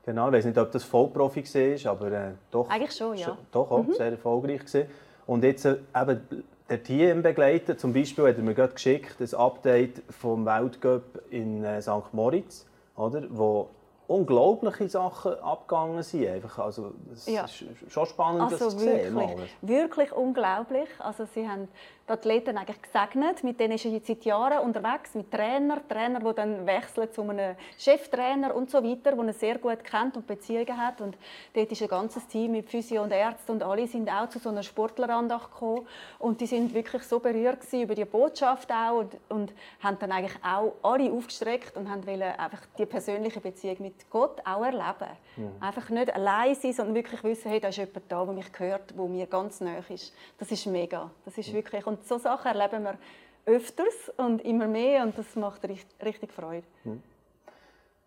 Genau, 0.06 0.28
ich 0.28 0.34
weiß 0.34 0.46
nicht, 0.46 0.58
ob 0.58 0.70
das 0.72 0.84
Vollprofi 0.84 1.44
war, 1.44 1.92
aber 1.92 2.12
äh, 2.12 2.32
doch, 2.52 2.70
Eigentlich 2.70 2.92
schon, 2.92 3.16
ja. 3.16 3.38
doch 3.52 3.72
auch 3.72 3.84
mhm. 3.84 3.94
sehr 3.94 4.12
erfolgreich 4.12 4.60
gewesen. 4.60 4.90
Und 5.26 5.46
jetzt 5.46 5.64
äh, 5.64 5.78
eben 5.96 6.44
der 6.70 6.84
Team 6.84 7.22
begleiten, 7.24 7.78
zum 7.78 7.94
Beispiel 7.94 8.28
hat 8.28 8.36
er 8.36 8.44
mir 8.44 8.54
gerade 8.54 8.74
geschickt, 8.74 9.22
ein 9.22 9.34
Update 9.36 10.02
vom 10.10 10.46
Weltcup 10.46 11.22
in 11.30 11.64
äh, 11.64 11.82
St. 11.82 12.12
Moritz, 12.12 12.66
oder, 12.98 13.24
wo 13.30 13.70
unglaubliche 14.08 14.90
Sachen 14.90 15.40
abgegangen 15.40 16.04
sind. 16.04 16.28
Einfach, 16.28 16.60
also, 16.60 16.94
es 17.12 17.28
ja. 17.28 17.46
ist 17.46 17.64
schon 17.90 18.06
spannend, 18.06 18.42
also 18.42 18.66
das 18.66 18.74
zu 18.74 18.80
sehen. 18.80 19.16
Wirklich, 19.16 19.58
wirklich 19.62 20.12
unglaublich. 20.12 20.90
Also, 21.00 21.26
sie 21.26 21.48
haben 21.48 21.68
die 22.08 22.12
Athleten 22.12 22.58
eigentlich 22.58 22.82
gesegnet. 22.82 23.44
Mit 23.44 23.60
denen 23.60 23.74
ist 23.74 23.86
er 23.86 23.92
jetzt 23.92 24.08
seit 24.08 24.26
Jahren 24.26 24.60
unterwegs, 24.60 25.16
mit 25.16 25.32
Trainer, 25.32 25.82
Trainer, 25.88 26.20
die 26.20 26.36
dann 26.36 26.66
wechseln 26.66 27.12
zu 27.14 27.22
einem 27.22 27.56
Cheftrainer 27.78 28.54
und 28.54 28.70
so 28.70 28.84
weiter, 28.84 29.16
den 29.16 29.28
er 29.28 29.34
sehr 29.34 29.58
gut 29.58 29.84
kennt 29.84 30.18
und 30.18 30.28
Beziehungen 30.28 30.78
hat. 30.78 31.00
Und 31.00 31.18
dort 31.54 31.72
ist 31.72 31.82
ein 31.82 31.88
ganzes 31.88 32.28
Team 32.28 32.52
mit 32.52 32.70
Physio 32.70 33.04
und 33.04 33.12
Ärzten 33.12 33.54
und 33.54 33.64
alle 33.64 33.88
sind 33.88 34.10
auch 34.10 34.28
zu 34.28 34.40
so 34.40 34.50
einer 34.50 34.64
Sportlerandacht 34.64 35.52
gekommen. 35.52 35.88
Und 36.20 36.42
die 36.42 36.46
sind 36.46 36.74
wirklich 36.74 37.04
so 37.04 37.20
berührt 37.20 37.62
über 37.72 37.96
die 37.96 38.06
Botschaft 38.06 38.70
auch 38.72 39.00
und, 39.00 39.18
und 39.30 39.54
haben 39.82 39.98
dann 40.00 40.12
eigentlich 40.12 40.38
auch 40.44 40.74
alle 40.84 41.12
aufgestreckt 41.12 41.78
und 41.78 41.90
haben 41.90 42.04
einfach 42.08 42.66
die 42.78 42.86
persönliche 42.86 43.40
Beziehung 43.40 43.78
mit 43.80 44.10
Gott 44.10 44.42
auch 44.46 44.64
erleben. 44.64 45.10
Mhm. 45.38 45.52
Einfach 45.62 45.90
nicht 45.90 46.14
allein 46.14 46.56
sein, 46.56 46.74
sondern 46.74 46.96
wirklich 46.96 47.24
wissen, 47.24 47.50
hey, 47.50 47.60
da 47.60 47.70
ist 47.70 47.78
jemand 47.78 48.04
da, 48.10 48.26
der 48.26 48.34
mich 48.34 48.46
hört, 48.58 48.98
der 48.98 49.06
mir 49.06 49.26
ganz 49.28 49.62
nahe 49.62 49.84
ist. 49.90 50.14
Das 50.38 50.52
ist 50.52 50.66
mega. 50.66 51.10
Das 51.26 51.38
ist 51.38 51.50
mhm. 51.50 51.54
wirklich 51.54 51.88
und 51.94 52.08
so 52.08 52.18
Sachen 52.18 52.48
erleben 52.48 52.84
wir 52.84 52.98
öfters 53.46 54.12
und 54.18 54.44
immer 54.44 54.68
mehr 54.68 55.04
und 55.04 55.18
das 55.18 55.36
macht 55.36 55.64
richtig 55.64 56.32
Freude. 56.32 56.64
Hm. 56.84 57.02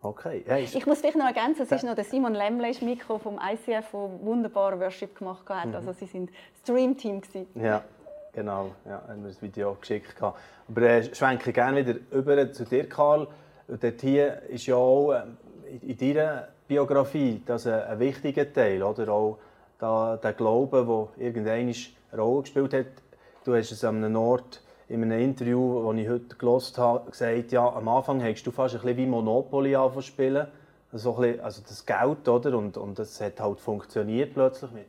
Okay. 0.02 0.44
Ja, 0.46 0.56
ich 0.56 0.86
muss 0.86 1.00
vielleicht 1.00 1.16
noch 1.16 1.26
ergänzen, 1.26 1.62
es 1.62 1.72
ist 1.72 1.84
noch 1.84 1.94
der 1.94 2.04
Simon 2.04 2.34
Lemle 2.34 2.70
Mikro 2.82 3.18
vom 3.18 3.40
ICF, 3.42 3.90
der 3.90 4.10
wunderbare 4.22 4.78
Worship 4.78 5.18
gemacht 5.18 5.48
hat. 5.48 5.66
Mhm. 5.66 5.74
Also 5.74 5.92
sie 5.92 6.06
sind 6.06 6.30
Stream 6.62 6.96
Team 6.96 7.20
Ja, 7.54 7.82
genau. 8.32 8.72
Ja, 8.84 9.02
haben 9.08 9.22
wir 9.22 9.30
das 9.30 9.42
Video 9.42 9.74
geschickt. 9.74 10.14
Aber 10.20 10.82
äh, 10.82 11.14
schwenke 11.14 11.52
gerne 11.52 11.84
wieder 11.84 11.98
über 12.12 12.52
zu 12.52 12.64
dir, 12.64 12.88
Karl. 12.88 13.26
Dort 13.66 14.00
hier 14.00 14.42
ist 14.42 14.66
ja 14.66 14.76
auch 14.76 15.12
äh, 15.12 15.22
in 15.82 15.96
deiner 15.96 16.48
Biografie 16.68 17.42
das 17.44 17.66
ein, 17.66 17.98
wichtiger 17.98 18.52
Teil, 18.52 18.82
oder 18.82 19.12
auch 19.12 19.38
da, 19.78 20.16
der 20.16 20.34
Glaube, 20.34 21.08
der 21.18 21.26
irgendwann 21.26 21.52
eine 21.52 22.22
Rolle 22.22 22.42
gespielt 22.42 22.74
hat 22.74 23.05
Du 23.46 23.54
hast 23.54 23.70
es 23.70 23.84
an 23.84 24.02
einem 24.02 24.16
Ort 24.16 24.60
in 24.88 25.04
einem 25.04 25.20
Interview, 25.20 25.92
das 25.92 26.02
ich 26.02 26.08
heute 26.08 26.34
gelesen 26.34 26.76
habe, 26.78 27.10
gesagt, 27.12 27.52
ja, 27.52 27.64
am 27.74 27.86
Anfang 27.86 28.20
hast 28.20 28.42
du 28.42 28.50
fast 28.50 28.74
ein 28.74 28.80
bisschen 28.80 28.96
wie 28.96 29.06
Monopoly 29.06 29.76
spielen. 30.00 30.48
Also, 30.90 31.12
bisschen, 31.12 31.40
also 31.40 31.62
das 31.62 31.86
Geld, 31.86 32.26
oder? 32.26 32.58
Und, 32.58 32.76
und 32.76 32.98
das 32.98 33.20
hat 33.20 33.38
halt 33.38 33.60
funktioniert 33.60 34.34
plötzlich 34.34 34.72
mit, 34.72 34.88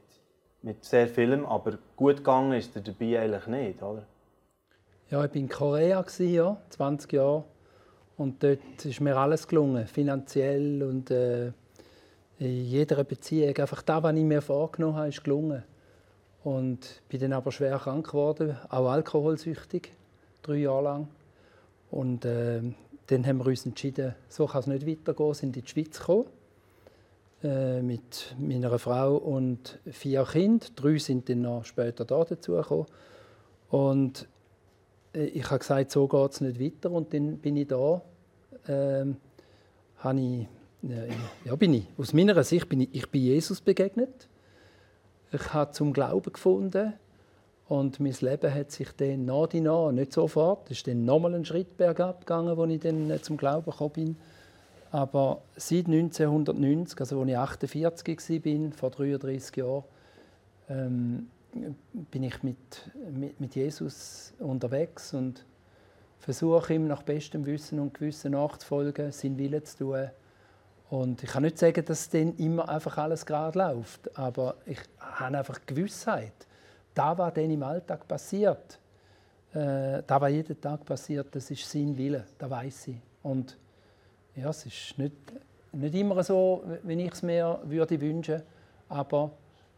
mit 0.64 0.84
sehr 0.84 1.08
vielem, 1.08 1.46
aber 1.46 1.78
gut 1.96 2.18
gegangen 2.18 2.54
ist 2.54 2.76
er 2.76 2.82
dabei 2.82 3.20
eigentlich 3.20 3.46
nicht, 3.46 3.84
oder? 3.84 4.08
Ja, 5.12 5.24
ich 5.24 5.30
war 5.30 5.36
in 5.36 5.50
Korea, 5.50 6.06
ja, 6.18 6.58
20 6.72 7.14
Jahre. 7.14 7.44
Und 8.18 8.42
dort 8.42 8.84
ist 8.84 9.00
mir 9.02 9.18
alles 9.18 9.48
gelungen, 9.48 9.86
finanziell 9.86 10.82
und 10.82 11.12
äh, 11.12 11.52
in 12.40 12.66
jeder 12.66 13.04
Beziehung. 13.04 13.56
Einfach 13.56 13.84
das, 13.84 14.02
was 14.02 14.16
ich 14.16 14.24
mir 14.24 14.42
vorgenommen 14.42 14.96
habe, 14.96 15.10
ist 15.10 15.24
gelungen. 15.24 15.64
Und 16.48 17.02
bin 17.10 17.20
dann 17.20 17.34
aber 17.34 17.52
schwer 17.52 17.78
krank 17.78 18.08
geworden, 18.08 18.56
auch 18.70 18.90
alkoholsüchtig, 18.90 19.92
drei 20.42 20.56
Jahre 20.56 20.82
lang. 20.82 21.08
Und 21.92 22.24
äh, 22.24 22.62
dann 23.08 23.28
haben 23.28 23.40
wir 23.40 23.48
uns 23.48 23.66
entschieden, 23.66 24.16
so 24.30 24.46
kann 24.46 24.62
es 24.62 24.68
nicht 24.68 24.88
weitergehen, 24.88 25.34
sind 25.34 25.58
in 25.58 25.64
die 25.64 25.68
Schweiz 25.68 26.00
gekommen. 26.00 26.28
Äh, 27.44 27.82
mit 27.82 28.34
meiner 28.40 28.80
Frau 28.80 29.18
und 29.18 29.78
vier 29.92 30.24
Kindern. 30.24 30.70
Drei 30.78 30.98
sind 31.00 31.28
dann 31.28 31.42
noch 31.42 31.66
später 31.66 32.06
da 32.06 32.24
dazugekommen. 32.24 32.86
Und 33.70 34.26
äh, 35.14 35.26
ich 35.26 35.50
habe 35.50 35.60
gesagt, 35.60 35.92
so 35.92 36.08
geht 36.08 36.32
es 36.32 36.40
nicht 36.40 36.62
weiter. 36.62 36.92
Und 36.92 37.14
dann 37.14 37.40
bin 37.40 37.58
ich 37.58 37.68
da, 37.68 38.02
äh, 38.68 39.06
habe 39.98 40.22
ich, 40.22 40.48
ja, 41.44 41.56
bin 41.58 41.74
ich, 41.74 41.88
aus 41.98 42.14
meiner 42.14 42.42
Sicht 42.46 42.70
bin 42.70 42.80
ich, 42.80 42.90
ich 42.94 43.12
bin 43.12 43.22
Jesus 43.22 43.60
begegnet 43.60 44.30
ich 45.32 45.54
habe 45.54 45.72
zum 45.72 45.94
Glauben 45.94 46.32
gefunden 46.32 46.94
und 47.68 48.00
mein 48.00 48.16
Leben 48.22 48.54
hat 48.54 48.72
sich 48.72 48.92
dann 48.94 49.26
nach 49.26 49.54
und 49.54 49.64
nach, 49.64 49.92
nicht 49.92 50.14
sofort, 50.14 50.72
es 50.72 50.78
ist 50.78 50.88
dann 50.88 51.04
nochmal 51.04 51.36
ein 51.36 51.46
Schritt 51.46 51.76
bergab 51.78 52.22
gegangen, 52.22 52.58
als 52.58 52.72
ich 52.72 52.80
dann 52.80 53.10
äh, 53.10 53.22
zum 53.22 53.36
Glauben 53.36 53.70
gekommen 53.70 53.94
bin. 53.94 54.18
Aber 54.92 55.42
seit 55.58 55.88
1990, 55.88 57.00
also 57.00 57.22
als 57.22 57.30
ich 57.30 57.38
48 57.38 58.46
war, 58.46 58.72
vor 58.72 58.90
33 58.92 59.58
Jahren, 59.58 59.84
ähm, 60.70 61.28
bin 62.12 62.24
ich 62.24 62.42
mit, 62.44 62.58
mit, 63.12 63.40
mit, 63.40 63.56
Jesus 63.56 64.34
unterwegs 64.40 65.14
und 65.14 65.44
versuche 66.20 66.74
ihm 66.74 66.88
nach 66.88 67.04
bestem 67.04 67.46
Wissen 67.46 67.80
und 67.80 67.94
Gewissen 67.94 68.32
nachzufolgen, 68.32 69.12
seinen 69.12 69.38
Willen 69.38 69.66
zu 69.66 69.78
tun 69.78 70.10
und 70.90 71.22
ich 71.22 71.30
kann 71.30 71.44
nicht 71.44 71.58
sagen, 71.58 71.84
dass 71.84 72.10
dann 72.10 72.36
immer 72.38 72.68
einfach 72.70 72.98
alles 72.98 73.26
gerade 73.26 73.60
läuft, 73.60 74.18
aber 74.18 74.56
ich 74.66 74.80
habe 75.00 75.38
einfach 75.38 75.60
Gewissheit. 75.66 76.34
Da, 76.94 77.18
was 77.18 77.34
dann 77.34 77.52
im 77.52 77.62
Alltag 77.62 78.08
passiert, 78.08 78.80
äh, 79.54 80.02
da, 80.06 80.22
was 80.22 80.32
jeden 80.32 80.60
Tag 80.60 80.86
passiert, 80.86 81.28
das 81.36 81.52
ist 81.52 81.70
sein 81.70 81.98
Wille, 81.98 82.24
das 82.38 82.50
weiß 82.50 82.88
ich. 82.88 82.98
Und 83.24 83.58
ja, 84.36 84.50
es 84.50 84.66
ist 84.66 84.98
nicht, 84.98 85.16
nicht 85.74 85.96
immer 85.96 86.24
so, 86.24 86.64
wie 86.84 87.02
ich 87.04 87.12
es 87.12 87.22
mir 87.22 87.60
würde 87.64 88.00
wünschen, 88.00 88.42
aber 88.88 89.32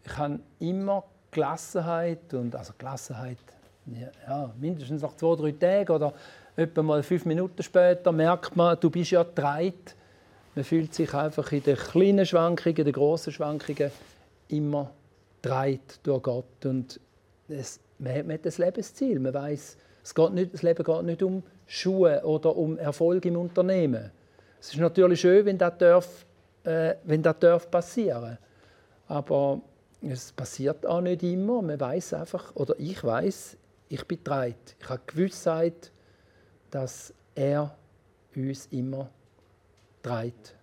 ich 0.06 0.16
habe 0.16 0.40
immer 0.60 1.04
Gelassenheit 1.32 2.34
und 2.34 2.56
also 2.56 2.74
Gelassenheit, 2.78 3.38
ja, 4.28 4.52
mindestens 4.60 5.02
nach 5.02 5.16
zwei, 5.16 5.36
drei 5.36 5.52
Tagen 5.54 5.92
oder 5.92 6.14
etwa 6.56 6.84
mal 6.84 7.02
fünf 7.02 7.26
Minuten 7.26 7.64
später 7.64 8.12
merkt 8.12 8.56
man, 8.56 8.80
du 8.80 8.90
bist 8.90 9.12
ja 9.12 9.24
dreit 9.24 9.96
man 10.60 10.66
fühlt 10.66 10.94
sich 10.94 11.14
einfach 11.14 11.54
in 11.54 11.64
den 11.64 11.78
kleinen 11.78 12.26
Schwankungen, 12.26 12.76
in 12.76 12.84
den 12.84 12.92
grossen 12.92 13.32
Schwankungen 13.32 13.92
immer 14.50 14.92
dreit 15.42 16.02
durch 16.04 16.22
Gott. 16.22 16.66
Und 16.66 17.00
es, 17.48 17.80
man, 17.98 18.14
hat, 18.14 18.28
man 18.28 18.34
hat 18.34 18.46
ein 18.46 18.54
Lebensziel. 18.58 19.20
Man 19.22 19.34
weiß, 19.34 19.78
es 20.04 20.14
geht 20.14 20.34
nicht, 20.34 20.54
das 20.54 20.62
Leben 20.62 20.84
geht 20.84 21.04
nicht 21.04 21.24
um 21.24 21.44
Schuhe 21.66 22.22
oder 22.26 22.58
um 22.58 22.78
Erfolg 22.78 23.24
im 23.24 23.38
Unternehmen. 23.38 24.12
Es 24.60 24.74
ist 24.74 24.80
natürlich 24.82 25.22
schön, 25.22 25.46
wenn 25.46 25.58
das, 25.58 25.78
darf, 25.78 26.26
äh, 26.66 26.96
wenn 27.06 27.24
das 27.24 27.40
darf 27.40 27.72
passieren 27.72 28.38
Aber 29.08 29.62
es 30.02 30.34
passiert 30.34 30.86
auch 30.86 31.00
nicht 31.00 31.24
immer. 31.24 31.62
Man 31.62 31.80
weiß 31.80 32.16
einfach, 32.16 32.54
oder 32.58 32.76
ich 32.78 33.02
weiß, 33.02 33.56
ich 33.88 34.06
bin 34.06 34.20
dreit. 34.26 34.76
Ich 34.78 34.90
habe 34.90 35.00
Gewissheit, 35.08 35.90
dass 36.70 37.14
er 37.34 37.74
uns 38.36 38.66
immer 38.72 39.10
trägt. 40.02 40.56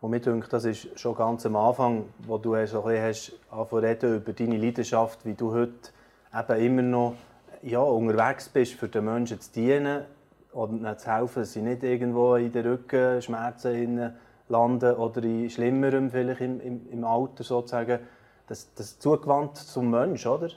Und 0.00 0.10
mir 0.10 0.20
denke, 0.20 0.48
das 0.48 0.64
ist 0.64 0.98
schon 0.98 1.14
ganz 1.14 1.44
am 1.44 1.56
Anfang, 1.56 2.06
wo 2.20 2.38
du 2.38 2.54
so 2.66 2.84
ein 2.84 3.10
bisschen 3.10 3.38
hast 3.50 3.72
reden 3.72 4.16
über 4.16 4.32
deine 4.32 4.56
Leidenschaft, 4.56 5.26
wie 5.26 5.34
du 5.34 5.52
heute 5.52 5.90
eben 6.34 6.60
immer 6.60 6.82
noch 6.82 7.14
ja, 7.62 7.80
unterwegs 7.80 8.48
bist, 8.48 8.74
für 8.74 8.88
den 8.88 9.04
Menschen 9.04 9.40
zu 9.40 9.52
dienen, 9.52 10.04
oder 10.52 10.72
ihnen 10.72 10.98
zu 10.98 11.12
helfen, 11.12 11.40
dass 11.40 11.52
sie 11.52 11.62
nicht 11.62 11.82
irgendwo 11.82 12.34
in 12.36 12.50
den 12.50 12.66
Rückenschmerzen 12.66 14.12
landen 14.48 14.94
oder 14.96 15.22
in 15.22 15.48
Schlimmerem 15.48 16.10
vielleicht 16.10 16.40
im, 16.40 16.60
im, 16.60 16.80
im 16.90 17.04
Alter 17.04 17.44
sozusagen. 17.44 18.00
Das, 18.48 18.74
das 18.74 18.98
zugewandt 18.98 19.58
zum 19.58 19.90
Mensch, 19.90 20.26
oder? 20.26 20.48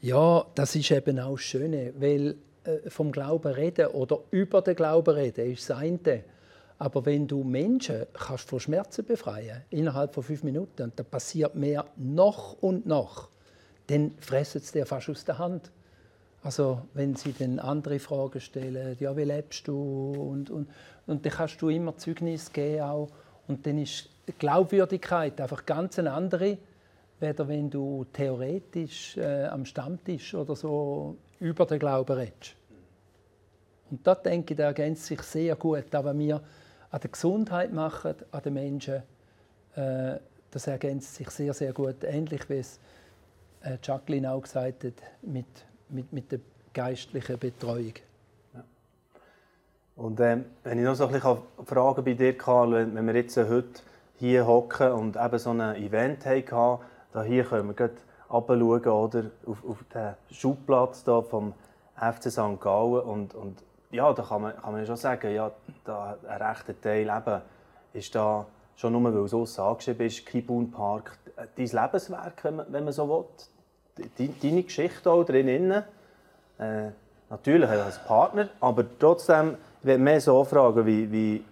Ja, 0.00 0.46
das 0.54 0.76
ist 0.76 0.90
eben 0.92 1.18
auch 1.18 1.32
das 1.32 1.40
Schöne, 1.40 1.92
weil 1.98 2.36
äh, 2.62 2.88
vom 2.88 3.10
Glauben 3.10 3.52
reden 3.52 3.88
oder 3.88 4.20
über 4.30 4.62
den 4.62 4.76
Glauben 4.76 5.12
reden 5.12 5.50
ist 5.50 5.68
das 5.68 5.78
eine. 5.78 6.22
Aber 6.78 7.06
wenn 7.06 7.26
du 7.26 7.42
Menschen 7.42 8.06
kannst 8.12 8.48
von 8.48 8.60
Schmerzen 8.60 9.04
befreien 9.04 9.62
innerhalb 9.70 10.14
von 10.14 10.22
fünf 10.22 10.42
Minuten, 10.42 10.82
und 10.82 10.98
da 10.98 11.02
passiert 11.02 11.54
mehr 11.54 11.86
noch 11.96 12.54
und 12.60 12.86
noch, 12.86 13.28
dann 13.86 14.12
fressen 14.18 14.60
sie 14.60 14.72
dir 14.72 14.86
fast 14.86 15.08
aus 15.08 15.24
der 15.24 15.38
Hand. 15.38 15.70
Also 16.42 16.82
wenn 16.94 17.16
sie 17.16 17.32
dann 17.32 17.58
andere 17.58 17.98
Fragen 17.98 18.40
stellen, 18.40 18.96
ja, 19.00 19.16
wie 19.16 19.24
lebst 19.24 19.66
du? 19.66 20.12
Und, 20.12 20.50
und, 20.50 20.68
und 21.06 21.24
dann 21.24 21.32
kannst 21.32 21.60
du 21.62 21.70
immer 21.70 21.96
Zeugnis 21.96 22.52
geben 22.52 22.82
auch. 22.82 23.08
Und 23.48 23.66
dann 23.66 23.78
ist 23.78 24.10
die 24.28 24.32
Glaubwürdigkeit 24.32 25.40
einfach 25.40 25.64
ganz 25.64 25.98
eine 25.98 26.12
andere, 26.12 26.58
weder 27.20 27.48
wenn 27.48 27.70
du 27.70 28.04
theoretisch 28.12 29.16
äh, 29.16 29.46
am 29.46 29.64
Stammtisch 29.64 30.34
oder 30.34 30.54
so 30.54 31.16
über 31.40 31.64
den 31.64 31.78
Glauben 31.78 32.12
redest. 32.16 32.54
Und 33.90 34.06
da 34.06 34.14
denke 34.14 34.54
ich, 34.54 34.58
da 34.58 34.64
ergänzt 34.64 35.06
sich 35.06 35.22
sehr 35.22 35.54
gut, 35.56 35.86
was 35.90 36.18
wir 36.18 36.42
an 36.90 37.00
der 37.00 37.10
Gesundheit 37.10 37.72
machen, 37.72 38.14
an 38.30 38.42
den 38.42 38.54
Menschen, 38.54 39.02
äh, 39.74 40.16
das 40.50 40.66
ergänzt 40.66 41.14
sich 41.14 41.28
sehr, 41.30 41.52
sehr 41.52 41.72
gut. 41.72 42.02
Ähnlich 42.02 42.48
wie 42.48 42.58
es 42.58 42.80
äh, 43.62 43.78
Jacqueline 43.82 44.30
auch 44.30 44.42
gesagt 44.42 44.84
hat, 44.84 44.94
mit, 45.22 45.46
mit, 45.88 46.12
mit 46.12 46.32
der 46.32 46.40
geistlichen 46.72 47.38
Betreuung. 47.38 47.94
Ja. 48.54 48.64
Und 49.96 50.20
ähm, 50.20 50.44
wenn 50.62 50.78
ich 50.78 50.84
noch 50.84 50.94
so 50.94 51.06
ein 51.06 51.12
bisschen 51.12 51.38
Fragen 51.64 52.04
bei 52.04 52.14
dir 52.14 52.36
Karl, 52.36 52.72
wenn, 52.72 53.06
wir 53.06 53.14
jetzt 53.14 53.36
heute 53.36 53.80
hier 54.18 54.46
hocken 54.46 54.92
und 54.92 55.16
eben 55.16 55.38
so 55.38 55.50
ein 55.50 55.76
Event 55.76 56.24
hatten, 56.24 56.78
da 57.12 57.22
hier 57.22 57.44
können 57.44 57.68
wir 57.68 57.74
gerade 57.74 57.94
runterschauen, 58.30 58.88
oder, 58.88 59.30
auf, 59.46 59.64
auf 59.68 59.84
den 59.92 60.14
Schubplatz 60.30 61.04
da 61.04 61.22
vom 61.22 61.54
FC 61.96 62.30
St. 62.30 62.60
Gallen 62.60 63.00
und, 63.00 63.34
und 63.34 63.62
ja, 63.90 64.12
da 64.12 64.22
kann 64.22 64.42
man, 64.42 64.56
kann 64.56 64.72
man 64.72 64.86
schon 64.86 64.96
sagen, 64.96 65.34
ja, 65.34 65.50
da 65.84 66.16
ein 66.28 66.42
rechter 66.42 66.80
Teil 66.80 67.08
eben 67.08 67.42
ist 67.92 68.14
da 68.14 68.46
schon 68.76 68.92
nur, 68.92 69.14
weil 69.14 69.24
es 69.24 69.34
aussen 69.34 69.60
angeschrieben 69.62 70.06
ist, 70.06 70.26
Kibun 70.26 70.70
Park, 70.70 71.18
dein 71.36 71.66
Lebenswerk, 71.66 72.44
wenn 72.44 72.56
man, 72.56 72.66
wenn 72.72 72.84
man 72.84 72.92
so 72.92 73.08
will. 73.08 73.24
Deine 74.42 74.62
Geschichte 74.62 75.10
auch 75.10 75.24
drin. 75.24 75.70
Äh, 76.58 76.90
natürlich 77.30 77.68
als 77.68 77.98
Partner, 78.04 78.48
aber 78.60 78.84
trotzdem, 78.98 79.56
ich 79.80 79.86
will 79.86 79.98
mehr 79.98 80.20
so 80.20 80.44
fragen, 80.44 80.86
wie, 80.86 81.10
wie, 81.10 81.44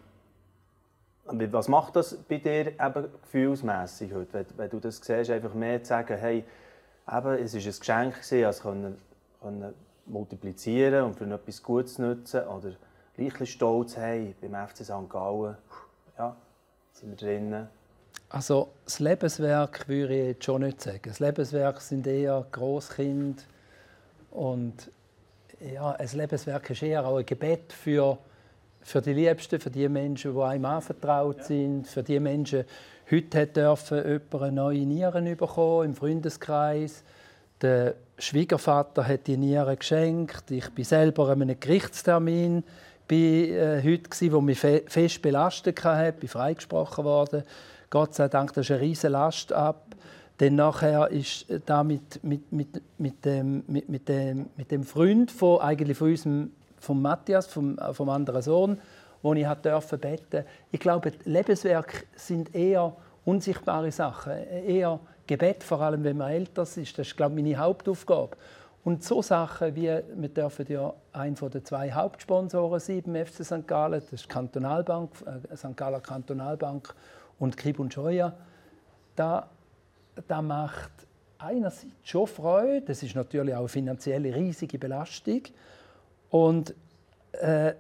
was 1.53 1.69
macht 1.69 1.97
das 1.97 2.17
bei 2.17 2.39
dir 2.39 2.69
eben 2.69 3.09
gefühlsmässig 3.23 4.13
heute, 4.13 4.33
wenn, 4.33 4.47
wenn, 4.57 4.71
du 4.71 4.79
das 4.79 4.97
siehst, 4.97 5.31
einfach 5.31 5.55
mehr 5.55 5.83
zu 5.83 5.89
sagen, 5.89 6.17
hey, 6.19 6.45
eben, 7.09 7.35
es 7.35 7.55
war 7.55 7.61
ein 7.61 8.13
Geschenk, 8.13 8.47
als 8.47 8.61
können, 8.61 8.99
können 9.41 9.75
multiplizieren 10.07 11.05
und 11.05 11.17
für 11.17 11.25
etwas 11.25 11.63
Gutes 11.63 11.99
nutzen 11.99 12.43
oder 12.47 12.73
gleich 13.17 13.51
stolz, 13.51 13.97
hey, 13.97 14.35
beim 14.41 14.69
FC 14.69 14.85
St. 14.85 15.09
Gallen, 15.09 15.57
ja, 16.19 16.37
sind 16.93 17.11
wir 17.11 17.17
drinnen. 17.17 17.69
Also 18.29 18.71
das 18.85 18.99
Lebenswerk 18.99 19.89
würde 19.89 20.15
ich 20.15 20.27
jetzt 20.27 20.45
schon 20.45 20.63
nicht 20.63 20.81
sagen. 20.81 21.01
Das 21.05 21.21
Lebenswerk 21.21 21.81
sind 21.81 22.07
eher 22.07 22.45
Großkind 22.51 23.45
und 24.31 24.91
ja, 25.61 25.93
ein 25.93 26.09
Lebenswerk 26.13 26.69
ist 26.71 26.83
eher 26.83 27.07
auch 27.07 27.19
ein 27.19 27.27
Gebet 27.27 27.73
für, 27.73 28.19
für 28.83 29.01
die 29.01 29.13
Liebsten, 29.13 29.61
für 29.61 29.71
die 29.71 29.89
Menschen, 29.89 30.35
die 30.35 30.41
einem 30.41 30.65
anvertraut 30.65 31.39
ja. 31.39 31.45
sind, 31.45 31.87
für 31.87 32.03
die 32.03 32.19
Menschen, 32.19 32.65
heute 33.11 33.47
dürfen 33.47 33.99
jemand 33.99 34.35
eine 34.35 34.53
neue 34.53 34.87
Nieren 34.87 35.37
bekommen 35.37 35.91
im 35.91 35.95
Freundeskreis. 35.95 37.05
Der 37.61 37.95
Schwiegervater 38.19 39.07
hat 39.07 39.27
die 39.27 39.37
Nieren 39.37 39.79
geschenkt. 39.79 40.51
Ich 40.51 40.69
bin 40.71 40.85
selber 40.85 41.29
an 41.29 41.43
einem 41.43 41.59
Gerichtstermin 41.59 42.65
bei, 43.09 43.17
äh, 43.17 43.83
heute, 43.83 44.09
gewesen, 44.09 44.33
wo 44.33 44.41
mich 44.41 44.59
fe 44.59 44.83
fest 44.87 45.23
belastet 45.23 45.85
hatte, 45.85 46.19
bin 46.19 46.29
freigesprochen 46.29 47.05
worden. 47.05 47.43
Gott 47.91 48.15
sei 48.15 48.29
Dank, 48.29 48.53
das 48.55 48.67
ist 48.67 48.71
eine 48.73 48.81
riesige 48.81 49.13
Last 49.13 49.53
ab. 49.53 49.95
Dann 50.39 50.57
nachher 50.57 51.11
ist 51.11 51.47
da 51.67 51.85
mit, 51.85 52.23
mit, 52.25 52.51
mit, 52.51 52.83
mit, 52.99 53.25
dem, 53.25 53.63
mit, 53.69 53.89
mit, 53.89 54.09
dem, 54.09 54.47
mit 54.57 54.71
dem 54.71 54.83
Freund 54.83 55.31
von, 55.31 55.61
eigentlich 55.61 55.97
von 55.97 56.09
unserem, 56.11 56.51
von 56.79 57.01
Matthias, 57.01 57.47
vom, 57.47 57.79
äh, 57.79 57.95
vom 57.95 58.09
anderen 58.09 58.43
Sohn, 58.43 58.81
wo 59.23 59.33
ich 59.35 59.47
durfte 59.47 59.97
beten. 59.97 60.45
Ich 60.73 60.81
glaube, 60.81 61.13
Lebenswerke 61.25 62.05
sind 62.17 62.55
eher 62.55 62.97
unsichtbare 63.25 63.91
Sachen, 63.91 64.33
eher 64.33 64.99
Gebet, 65.27 65.63
vor 65.63 65.81
allem 65.81 66.05
wenn 66.05 66.17
man 66.17 66.31
älter 66.31 66.63
ist, 66.63 66.77
das 66.77 67.07
ist, 67.09 67.17
glaube 67.17 67.39
ich, 67.39 67.45
meine 67.45 67.57
Hauptaufgabe. 67.57 68.37
Und 68.85 69.03
so 69.03 69.23
Sachen 69.23 69.75
wie, 69.75 69.89
wir 70.15 70.29
dürfen 70.29 70.67
ja 70.69 70.93
einen 71.13 71.37
der 71.37 71.65
zwei 71.65 71.91
Hauptsponsoren 71.91 72.81
sein 72.81 73.03
beim 73.07 73.25
FC 73.25 73.43
St. 73.43 73.67
Gallen, 73.67 74.01
das 74.01 74.13
ist 74.13 74.25
die 74.25 74.29
Kantonalbank, 74.29 75.11
äh, 75.51 75.57
St. 75.57 75.75
Galler 75.75 76.01
Kantonalbank 76.01 76.95
und 77.39 77.57
Kib 77.57 77.79
und 77.79 77.95
Scheuer. 77.95 78.35
Da, 79.17 79.49
da 80.29 80.43
macht 80.43 80.91
einerseits 81.39 81.87
schon 82.03 82.27
Freude, 82.27 82.83
das 82.83 83.03
ist 83.03 83.15
natürlich 83.15 83.55
auch 83.55 83.61
eine 83.61 83.69
finanzielle 83.69 84.35
riesige 84.35 84.79
Belastung 84.79 85.43
und 86.29 86.75
äh, 87.33 87.73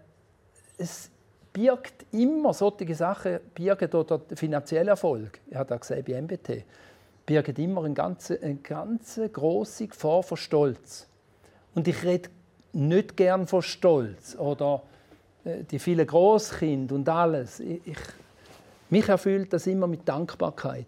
es 0.78 1.11
birgt 1.52 2.07
immer 2.12 2.54
solche 2.54 2.94
Sachen, 2.94 3.40
birgen 3.54 3.90
dort 3.90 4.38
finanziellen 4.38 4.88
Erfolg. 4.88 5.40
Ich 5.50 5.54
habe 5.54 5.68
das 5.68 5.80
gesehen 5.80 6.04
bei 6.04 6.20
MBT 6.20 6.64
birgt 7.26 7.58
immer 7.58 7.84
eine 7.84 7.94
ganz, 7.94 8.30
eine 8.30 8.56
ganz 8.56 9.20
grosse 9.32 9.88
Gefahr 9.88 10.22
von 10.22 10.37
Stolz. 10.37 11.06
Und 11.74 11.88
ich 11.88 12.04
rede 12.04 12.28
nicht 12.72 13.16
gern 13.16 13.46
von 13.46 13.62
Stolz 13.62 14.37
oder 14.37 14.82
äh, 15.44 15.64
die 15.64 15.78
vielen 15.78 16.06
Großkinder 16.06 16.94
und 16.94 17.08
alles. 17.08 17.60
Ich, 17.60 17.87
ich, 17.87 17.98
mich 18.90 19.08
erfüllt 19.08 19.52
das 19.52 19.66
immer 19.66 19.87
mit 19.87 20.08
Dankbarkeit. 20.08 20.87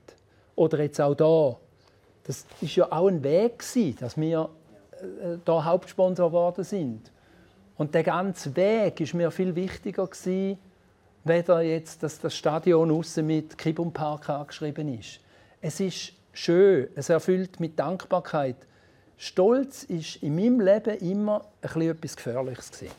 Oder 0.55 0.81
jetzt 0.81 1.01
auch 1.01 1.14
da. 1.14 1.57
Das 2.25 2.44
ist 2.61 2.77
ja 2.77 2.90
auch 2.90 3.09
ein 3.09 3.22
Weg 3.22 3.59
gewesen, 3.61 3.96
dass 4.01 4.16
wir 4.16 4.49
äh, 4.92 5.38
da 5.44 5.64
Hauptsponsor 5.64 6.29
geworden 6.29 6.64
sind. 6.64 7.11
Und 7.77 7.94
der 7.94 8.03
ganze 8.03 8.55
Weg 8.57 9.01
ist 9.01 9.14
mir 9.14 9.31
viel 9.31 9.55
wichtiger 9.55 10.09
weder 11.25 11.61
jetzt, 11.61 12.03
dass 12.03 12.20
das 12.20 12.35
Stadion 12.35 12.90
außen 12.90 13.27
mit 13.27 13.59
Kibum 13.59 13.92
Park 13.92 14.31
angeschrieben 14.31 14.99
ist. 14.99 15.20
Es 15.61 15.81
ist 15.81 16.12
schön, 16.37 16.88
es 16.94 17.09
erfüllt 17.09 17.61
mit 17.61 17.79
Dankbarkeit. 17.79 18.57
Stolz 19.16 19.85
ist 19.85 20.22
in 20.22 20.35
meinem 20.37 20.61
Leben 20.61 20.96
immer 20.99 21.46
etwas 21.62 22.16
Gefährliches 22.16 22.70
gewesen. 22.70 22.94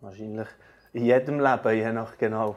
Wahrscheinlich 0.00 0.48
in 0.92 1.06
jedem 1.06 1.40
Leben, 1.40 1.76
je 1.76 1.92
nach 1.92 2.16
genau. 2.18 2.56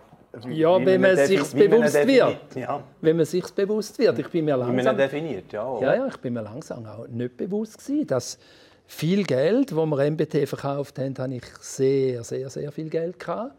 Ja, 0.50 0.86
wenn 0.86 1.02
man, 1.02 1.16
sich 1.16 1.42
bewusst 1.52 2.06
wird. 2.06 2.56
Ja. 2.56 2.84
Wenn 3.02 3.18
man 3.18 3.26
sich 3.26 3.50
bewusst 3.52 3.98
wird. 3.98 4.20
Ich 4.20 4.30
bin 4.30 4.46
mir 4.46 4.58
langsam. 4.58 4.78
Wie 4.78 4.84
man 4.84 4.98
definiert, 4.98 5.52
ja. 5.52 5.80
Ja, 5.80 5.96
ja, 5.96 6.08
ich 6.08 6.18
bin 6.18 6.34
mir 6.34 6.44
langsam 6.44 6.86
auch 6.86 7.08
nicht 7.08 7.38
bewusst 7.38 7.80
gewesen, 7.80 8.06
dass 8.06 8.38
viel 8.86 9.24
Geld, 9.24 9.72
das 9.72 9.78
wir 9.78 10.12
MBT 10.12 10.48
verkauft 10.48 11.00
haben, 11.00 11.16
habe 11.18 11.34
ich 11.34 11.46
sehr, 11.62 12.24
sehr, 12.24 12.50
sehr 12.50 12.72
viel 12.72 12.90
Geld 12.90 13.20
gehabt. 13.20 13.56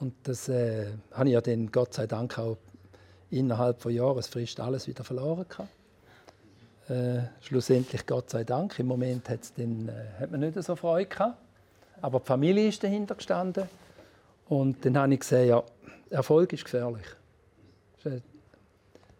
Und 0.00 0.14
das 0.22 0.48
äh, 0.48 0.86
habe 1.12 1.28
ich 1.28 1.34
ja 1.34 1.40
dann 1.40 1.70
Gott 1.70 1.92
sei 1.92 2.06
Dank 2.06 2.38
auch 2.38 2.56
innerhalb 3.30 3.80
von 3.80 3.92
Jahresfrist 3.92 4.60
alles 4.60 4.86
wieder 4.86 5.04
verloren 5.04 5.46
gehabt. 5.48 5.68
Äh, 6.88 7.28
schlussendlich 7.42 8.06
Gott 8.06 8.30
sei 8.30 8.44
Dank. 8.44 8.78
Im 8.78 8.86
Moment 8.86 9.28
hat's 9.28 9.52
dann, 9.52 9.88
äh, 9.88 10.20
hat 10.20 10.30
man 10.30 10.40
nicht 10.40 10.62
so 10.62 10.74
Freude 10.74 11.06
gehabt. 11.06 11.36
Aber 12.00 12.20
die 12.20 12.26
Familie 12.26 12.68
ist 12.68 12.82
dahinter 12.82 13.14
gestanden. 13.14 13.68
Und 14.48 14.84
dann 14.84 14.96
habe 14.96 15.12
ich 15.12 15.20
gesehen, 15.20 15.48
ja, 15.48 15.62
Erfolg 16.10 16.52
ist 16.52 16.64
gefährlich. 16.64 17.06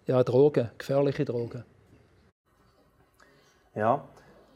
Ja, 0.07 0.25
Drogen, 0.25 0.71
gefährliche 0.79 1.25
Drogen. 1.27 1.65
Ja, 3.75 4.03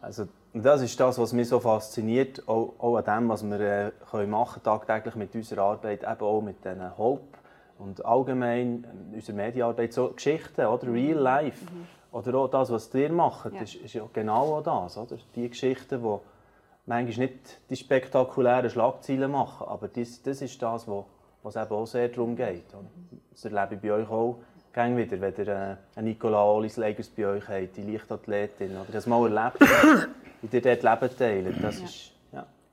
also 0.01 0.27
das 0.55 0.81
ist 0.81 0.99
das, 0.99 1.19
was 1.19 1.33
mich 1.35 1.49
so 1.49 1.61
fasziniert, 1.61 2.47
auch, 2.49 2.75
auch 2.79 2.97
an 2.97 3.05
dem, 3.05 3.29
was 3.29 3.43
wir 3.43 3.61
äh, 3.61 3.93
können 4.11 4.31
machen 4.31 4.63
tagtäglich 4.63 5.15
mit 5.15 5.35
unserer 5.35 5.63
Arbeit, 5.63 6.03
eben 6.03 6.21
auch 6.21 6.41
mit 6.41 6.65
diesen 6.65 6.97
Hope 6.97 7.39
und 7.83 8.05
allgemein 8.05 8.87
in 9.11 9.15
unserer 9.15 9.37
Medienarbeit 9.37 9.93
so 9.93 10.09
Geschichten, 10.09 10.67
oder? 10.67 10.87
Mhm. 10.87 10.95
Real 10.95 11.19
Life. 11.19 11.65
Mhm. 11.65 11.87
Oder 12.13 12.35
auch 12.37 12.49
das, 12.49 12.71
was 12.71 12.95
ihr 12.95 13.11
macht, 13.11 13.53
ja. 13.53 13.63
ist, 13.63 13.75
ist 13.77 13.95
ja 13.95 14.07
genau 14.13 14.59
auch 14.59 14.63
das. 14.63 14.99
Oder? 14.99 15.17
Die 15.35 15.49
Geschichten, 15.49 16.03
die 16.03 16.19
manchmal 16.87 17.27
nicht 17.27 17.61
die 17.71 17.77
spektakulären 17.77 18.69
Schlagzeilen 18.69 19.31
machen, 19.31 19.67
aber 19.67 19.89
das, 19.89 20.23
das 20.23 20.43
ist 20.43 20.61
das, 20.61 20.87
wo, 20.87 21.07
was 21.43 21.57
eben 21.57 21.73
auch 21.73 21.87
sehr 21.87 22.09
darum 22.09 22.37
geht. 22.37 22.75
Und 22.75 22.89
das 23.31 23.45
erlebe 23.45 23.77
ich 23.77 23.81
bei 23.81 23.93
euch 23.93 24.09
auch 24.11 24.39
gerne 24.73 24.97
wieder, 24.97 25.21
wenn 25.21 25.35
ihr 25.37 25.49
äh, 25.49 25.77
einen 25.97 26.09
Nicola 26.09 26.45
Olis 26.45 26.77
Legers 26.77 27.09
bei 27.09 27.27
euch 27.27 27.49
habt, 27.49 27.77
die 27.77 27.83
Leichtathletin, 27.83 28.73
oder 28.73 28.93
das 28.93 29.07
mal 29.07 29.25
erlebt, 29.25 29.61
wie 30.43 30.57
ihr 30.57 30.63
dort 30.63 30.83
Leben 30.83 31.17
teilt. 31.17 31.65
Das 31.65 31.79
ja. 31.79 31.85
ist 31.85 32.13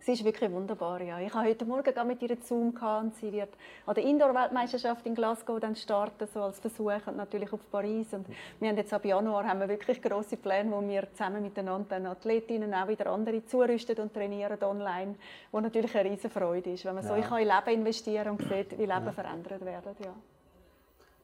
Sie 0.02 0.14
ist 0.14 0.24
wirklich 0.24 0.50
wunderbar, 0.50 1.02
ja. 1.02 1.20
Ich 1.20 1.34
habe 1.34 1.50
heute 1.50 1.66
Morgen 1.66 2.08
mit 2.08 2.22
ihr 2.22 2.38
Zoom 2.42 2.70
und 2.70 3.16
sie 3.16 3.34
wird 3.34 3.50
an 3.86 3.96
der 3.96 4.06
Indoor-Weltmeisterschaft 4.06 5.06
in 5.06 5.14
Glasgow 5.14 5.60
dann 5.60 5.76
starten, 5.76 6.26
so 6.34 6.42
als 6.42 6.60
Versuch 6.60 7.06
und 7.06 7.18
natürlich 7.18 7.52
auf 7.52 7.60
Paris. 7.70 8.14
Und 8.14 8.26
wir 8.62 8.70
haben 8.70 8.78
jetzt 8.78 8.94
ab 8.94 9.04
Januar 9.04 9.46
haben 9.46 9.60
wir 9.60 9.68
wirklich 9.68 10.02
große 10.02 10.38
Pläne, 10.38 10.72
wo 10.72 10.82
wir 10.82 11.12
zusammen 11.12 11.42
miteinander 11.42 11.90
dann 11.90 12.06
Athletinnen 12.06 12.74
auch 12.74 12.88
wieder 12.88 13.08
andere 13.08 13.46
zurüsten 13.46 13.98
und 13.98 14.14
trainieren 14.14 14.64
online, 14.64 15.16
wo 15.52 15.60
natürlich 15.60 15.94
eine 15.98 16.12
riesige 16.12 16.30
Freude 16.30 16.72
ist, 16.72 16.86
wenn 16.86 16.96
man 16.96 17.04
ja. 17.04 17.10
so 17.10 17.36
in 17.36 17.48
Leben 17.48 17.82
investieren 17.82 18.30
und 18.30 18.42
sieht, 18.42 18.72
wie 18.72 18.86
Leben 18.86 19.06
ja. 19.06 19.12
verändert 19.12 19.66
werden. 19.66 19.96
Ja. 20.02 20.14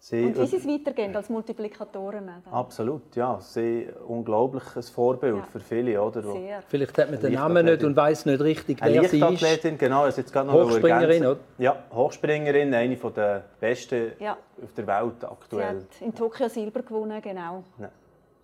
Sie, 0.08 0.24
und 0.24 0.39
wie 0.39 0.46
sie 0.46 0.58
es 0.58 0.68
weitergehen 0.68 1.15
als 1.15 1.30
Multiplikatoren. 1.30 2.28
Dann. 2.28 2.54
Absolut, 2.54 3.15
ja. 3.15 3.39
Sie 3.39 3.88
unglaubliches 4.08 4.91
Vorbild 4.91 5.38
ja. 5.38 5.48
für 5.52 5.60
viele, 5.60 6.00
oder? 6.00 6.22
Sehr. 6.22 6.62
Vielleicht 6.68 6.96
hat 6.96 7.10
man 7.10 7.20
den 7.20 7.34
Namen 7.34 7.65
nicht 7.65 7.84
und 7.84 7.96
weiß 7.96 8.28
nicht 8.28 8.39
richtig, 8.39 8.78
wer 8.84 9.10
sie 9.10 9.20
ist. 9.20 9.80
genau. 9.80 10.04
Also 10.04 10.22
jetzt 10.22 10.32
gerade 10.32 10.48
noch 10.48 10.54
Hochspringerin, 10.54 11.26
oder? 11.26 11.39
Ja, 11.58 11.76
Hochspringerin, 11.91 12.72
eine 12.76 12.96
der 12.96 13.46
besten 13.60 14.12
ja. 14.20 14.38
auf 14.62 14.74
der 14.78 14.86
Welt 14.86 15.24
aktuell. 15.24 15.82
Sie 15.89 15.96
hat 15.96 16.02
in 16.02 16.13
Tokio 16.13 16.50
Silber 16.50 16.84
gewonnen, 16.84 17.20
genau. 17.20 17.63
Ja, 17.80 17.89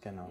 genau. 0.02 0.30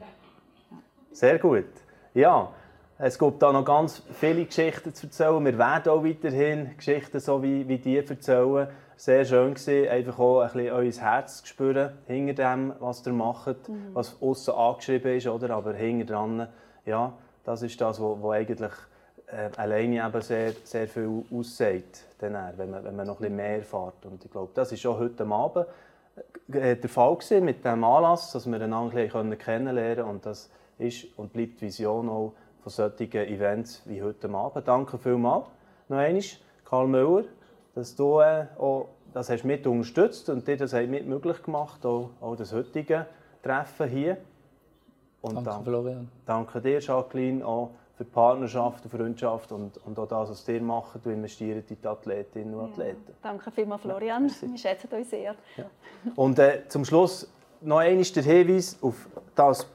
Sehr 1.13 1.39
gut. 1.39 1.67
Ja, 2.13 2.51
es 2.99 3.17
gibt 3.17 3.41
da 3.41 3.53
noch 3.53 3.65
ganz 3.65 4.03
viele 4.15 4.47
Geschichten 4.47 4.93
zu 4.93 5.07
erzählen. 5.07 5.45
Wir 5.45 5.57
werden 5.57 5.93
auch 5.93 6.03
weiterhin 6.03 6.77
Geschichten 6.77 7.21
so 7.21 7.41
wie, 7.41 7.69
wie 7.69 7.79
die 7.79 7.99
erzählen 7.99 8.67
sehr 9.01 9.25
schön 9.25 9.55
gewesen, 9.55 9.89
einfach 9.89 10.19
auch 10.19 10.41
ein 10.41 10.53
bisschen 10.53 10.73
euer 10.73 10.93
Herz 10.93 11.41
zu 11.41 11.47
spüren, 11.47 11.93
hinter 12.07 12.35
dem, 12.35 12.75
was 12.81 13.07
ihr 13.07 13.15
macht, 13.15 13.67
mhm. 13.67 13.95
was 13.95 14.21
außen 14.21 14.53
angeschrieben 14.53 15.17
ist, 15.17 15.27
oder? 15.27 15.55
aber 15.55 15.73
hinter 15.73 16.13
dran, 16.13 16.49
ja, 16.85 17.15
das 17.45 17.63
ist 17.63 17.81
das, 17.81 17.99
was 17.99 18.31
eigentlich 18.31 18.73
äh, 19.29 19.49
alleine 19.57 20.07
eben 20.07 20.21
sehr, 20.21 20.53
sehr 20.65 20.87
viel 20.87 21.25
aussagt, 21.33 22.05
dann, 22.19 22.37
wenn, 22.59 22.71
man, 22.71 22.85
wenn 22.85 22.95
man 22.95 23.07
noch 23.07 23.15
ein 23.17 23.21
bisschen 23.21 23.37
mehr 23.37 23.57
erfährt. 23.57 24.05
Und 24.05 24.23
ich 24.23 24.31
glaube, 24.31 24.51
das 24.53 24.85
war 24.85 24.93
auch 24.93 24.99
heute 24.99 25.25
Abend 25.25 25.67
äh, 26.53 26.77
der 26.77 26.91
Fall 26.91 27.17
gewesen 27.17 27.45
mit 27.47 27.65
diesem 27.65 27.83
Anlass, 27.83 28.33
dass 28.33 28.47
wir 28.47 28.61
einander 28.61 28.99
ein 28.99 29.39
kennenlernen 29.39 29.97
können 29.97 30.11
und 30.11 30.27
das 30.27 30.51
ist 30.79 31.07
und 31.17 31.33
bleibt 31.33 31.63
die 31.63 31.67
Vision 31.67 32.07
auch 32.11 32.35
von 32.63 32.71
solchen 32.71 33.13
Events 33.13 33.81
wie 33.87 34.03
heute 34.03 34.29
Abend. 34.29 34.69
Danke 34.69 34.99
vielmals 34.99 35.47
noch 35.89 35.97
einmal, 35.97 36.23
Karl 36.67 36.87
Müller 36.87 37.25
dass 37.75 37.95
du 37.95 38.21
äh, 38.21 38.47
auch 38.59 38.89
das 39.13 39.31
hast 39.31 39.45
mit 39.45 39.67
unterstützt 39.67 40.29
und 40.29 40.47
dir 40.47 40.57
das 40.57 40.73
mit 40.73 41.07
möglich 41.07 41.43
gemacht, 41.43 41.85
auch, 41.85 42.11
auch 42.21 42.37
das 42.37 42.53
heutige 42.53 43.07
Treffen 43.43 43.89
hier. 43.89 44.17
Und 45.23 45.35
danke, 45.35 45.51
danke, 45.51 45.65
Florian. 45.71 46.09
Danke 46.25 46.61
dir, 46.61 46.81
Jacqueline, 46.81 47.45
auch 47.45 47.71
für 47.97 48.05
die 48.05 48.11
Partnerschaft 48.11 48.85
und 48.85 48.91
Freundschaft 48.91 49.53
und, 49.53 49.77
und 49.85 49.99
auch 49.99 50.09
das, 50.09 50.31
was 50.31 50.49
ihr 50.49 50.63
macht. 50.63 51.05
Du 51.05 51.11
investiert 51.11 51.71
in 51.71 51.77
die 51.83 51.87
Athletinnen 51.87 52.55
und 52.55 52.73
Athleten. 52.73 53.05
Ja, 53.09 53.15
danke 53.23 53.51
vielmals, 53.51 53.83
Florian. 53.83 54.29
Ja, 54.29 54.49
Wir 54.49 54.59
schätzen 54.59 54.89
euch 54.95 55.09
sehr. 55.09 55.35
Ja. 55.57 55.65
Und 56.17 56.39
äh, 56.39 56.63
zum 56.69 56.85
Schluss 56.85 57.31
noch 57.61 57.79
einmal 57.79 58.05
der 58.05 58.23
Hinweis 58.23 58.79
auf 58.81 59.09
das 59.35 59.67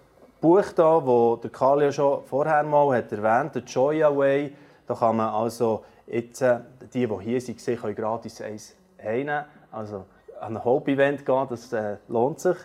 Buch, 0.41 0.63
das 0.71 1.41
der 1.41 1.51
Karl 1.51 1.83
ja 1.83 1.91
schon 1.91 2.23
vorher 2.23 2.63
mal 2.63 2.97
hat 2.97 3.11
erwähnt 3.11 3.55
hat, 3.55 3.69
«Joy 3.69 4.03
Away». 4.03 4.53
Da 4.87 4.93
kann 4.93 5.15
man 5.15 5.33
also 5.33 5.83
Jetzt, 6.07 6.41
äh, 6.41 6.59
die, 6.93 7.07
die 7.07 7.19
hier 7.21 7.41
sind, 7.41 7.81
können 7.81 7.95
gratis 7.95 8.41
eins 8.41 8.75
heimnehmen. 9.01 9.45
Also 9.71 10.05
an 10.39 10.57
ein 10.57 10.63
Hobby-Event 10.63 11.25
gehen, 11.25 11.47
das 11.49 11.73
äh, 11.73 11.97
lohnt 12.07 12.39
sich. 12.39 12.57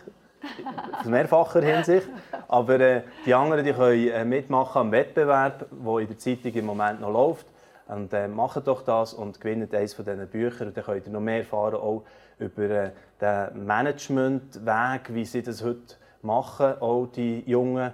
Aus 0.99 1.05
mehrfacher 1.05 1.61
Hinsicht. 1.61 2.07
Aber 2.47 2.79
äh, 2.79 3.03
die 3.25 3.33
anderen 3.33 3.63
die 3.65 3.73
können 3.73 4.07
äh, 4.09 4.25
mitmachen 4.25 4.79
am 4.79 4.91
Wettbewerb, 4.91 5.65
der 5.71 5.97
in 5.99 6.07
der 6.07 6.17
Zeitung 6.17 6.53
im 6.53 6.65
Moment 6.65 7.01
noch 7.01 7.11
läuft. 7.11 7.47
Und 7.87 8.13
äh, 8.13 8.27
machen 8.27 8.63
doch 8.63 8.83
das 8.83 9.13
und 9.13 9.39
gewinnen 9.41 9.67
eines 9.73 9.93
von 9.93 10.05
diesen 10.05 10.27
Büchern. 10.27 10.69
Und 10.69 10.77
dann 10.77 10.83
könnt 10.85 11.05
ihr 11.05 11.11
noch 11.11 11.19
mehr 11.19 11.39
erfahren, 11.39 11.75
auch 11.75 12.03
über 12.39 12.63
äh, 12.63 12.91
den 13.19 13.65
Managementweg, 13.65 15.13
wie 15.13 15.25
sie 15.25 15.43
das 15.43 15.63
heute 15.63 15.95
machen. 16.21 16.79
Auch 16.79 17.07
die 17.07 17.43
Jungen, 17.45 17.91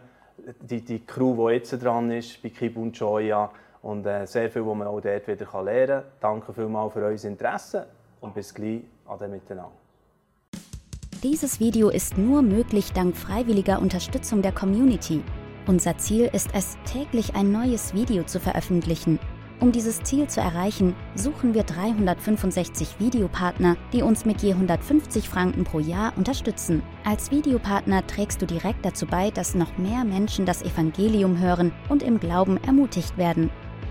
die, 0.61 0.81
die 0.81 1.05
Crew, 1.05 1.47
die 1.47 1.55
jetzt 1.55 1.71
dran 1.83 2.11
ist, 2.11 2.41
bei 2.43 2.49
Kibun 2.49 2.91
Joya 2.91 3.51
und 3.87 4.05
äh, 4.05 4.27
sehr 4.27 4.49
viel, 4.49 4.65
was 4.65 4.75
man 4.75 4.87
auch 4.87 4.99
dort 4.99 5.27
wieder 5.27 5.63
lernen 5.63 5.87
kann. 5.87 6.03
Danke 6.19 6.53
vielmals 6.53 6.93
für 6.93 6.99
euer 6.99 7.23
Interesse 7.23 7.87
und 8.19 8.33
bis 8.33 8.53
gleich 8.53 8.81
an 9.07 9.17
dem 9.17 9.31
Miteinander. 9.31 9.71
Dieses 11.23 11.59
Video 11.61 11.89
ist 11.89 12.17
nur 12.17 12.41
möglich 12.41 12.91
dank 12.91 13.15
freiwilliger 13.15 13.79
Unterstützung 13.79 14.41
der 14.41 14.51
Community. 14.51 15.23
Unser 15.67 15.97
Ziel 15.97 16.29
ist 16.33 16.49
es, 16.53 16.77
täglich 16.85 17.35
ein 17.35 17.51
neues 17.51 17.93
Video 17.93 18.23
zu 18.23 18.39
veröffentlichen. 18.41 19.19
Um 19.59 19.71
dieses 19.71 20.03
Ziel 20.03 20.27
zu 20.27 20.39
erreichen, 20.39 20.93
suchen 21.15 21.55
wir 21.55 21.63
365 21.63 22.99
Videopartner, 22.99 23.75
die 23.91 24.03
uns 24.03 24.25
mit 24.25 24.43
je 24.43 24.51
150 24.51 25.27
Franken 25.27 25.63
pro 25.63 25.79
Jahr 25.79 26.13
unterstützen. 26.15 26.83
Als 27.05 27.31
Videopartner 27.31 28.05
trägst 28.05 28.41
du 28.41 28.45
direkt 28.45 28.85
dazu 28.85 29.07
bei, 29.07 29.31
dass 29.31 29.55
noch 29.55 29.77
mehr 29.77 30.03
Menschen 30.03 30.45
das 30.45 30.61
Evangelium 30.61 31.39
hören 31.39 31.71
und 31.89 32.03
im 32.03 32.19
Glauben 32.19 32.61
ermutigt 32.65 33.17
werden. 33.17 33.49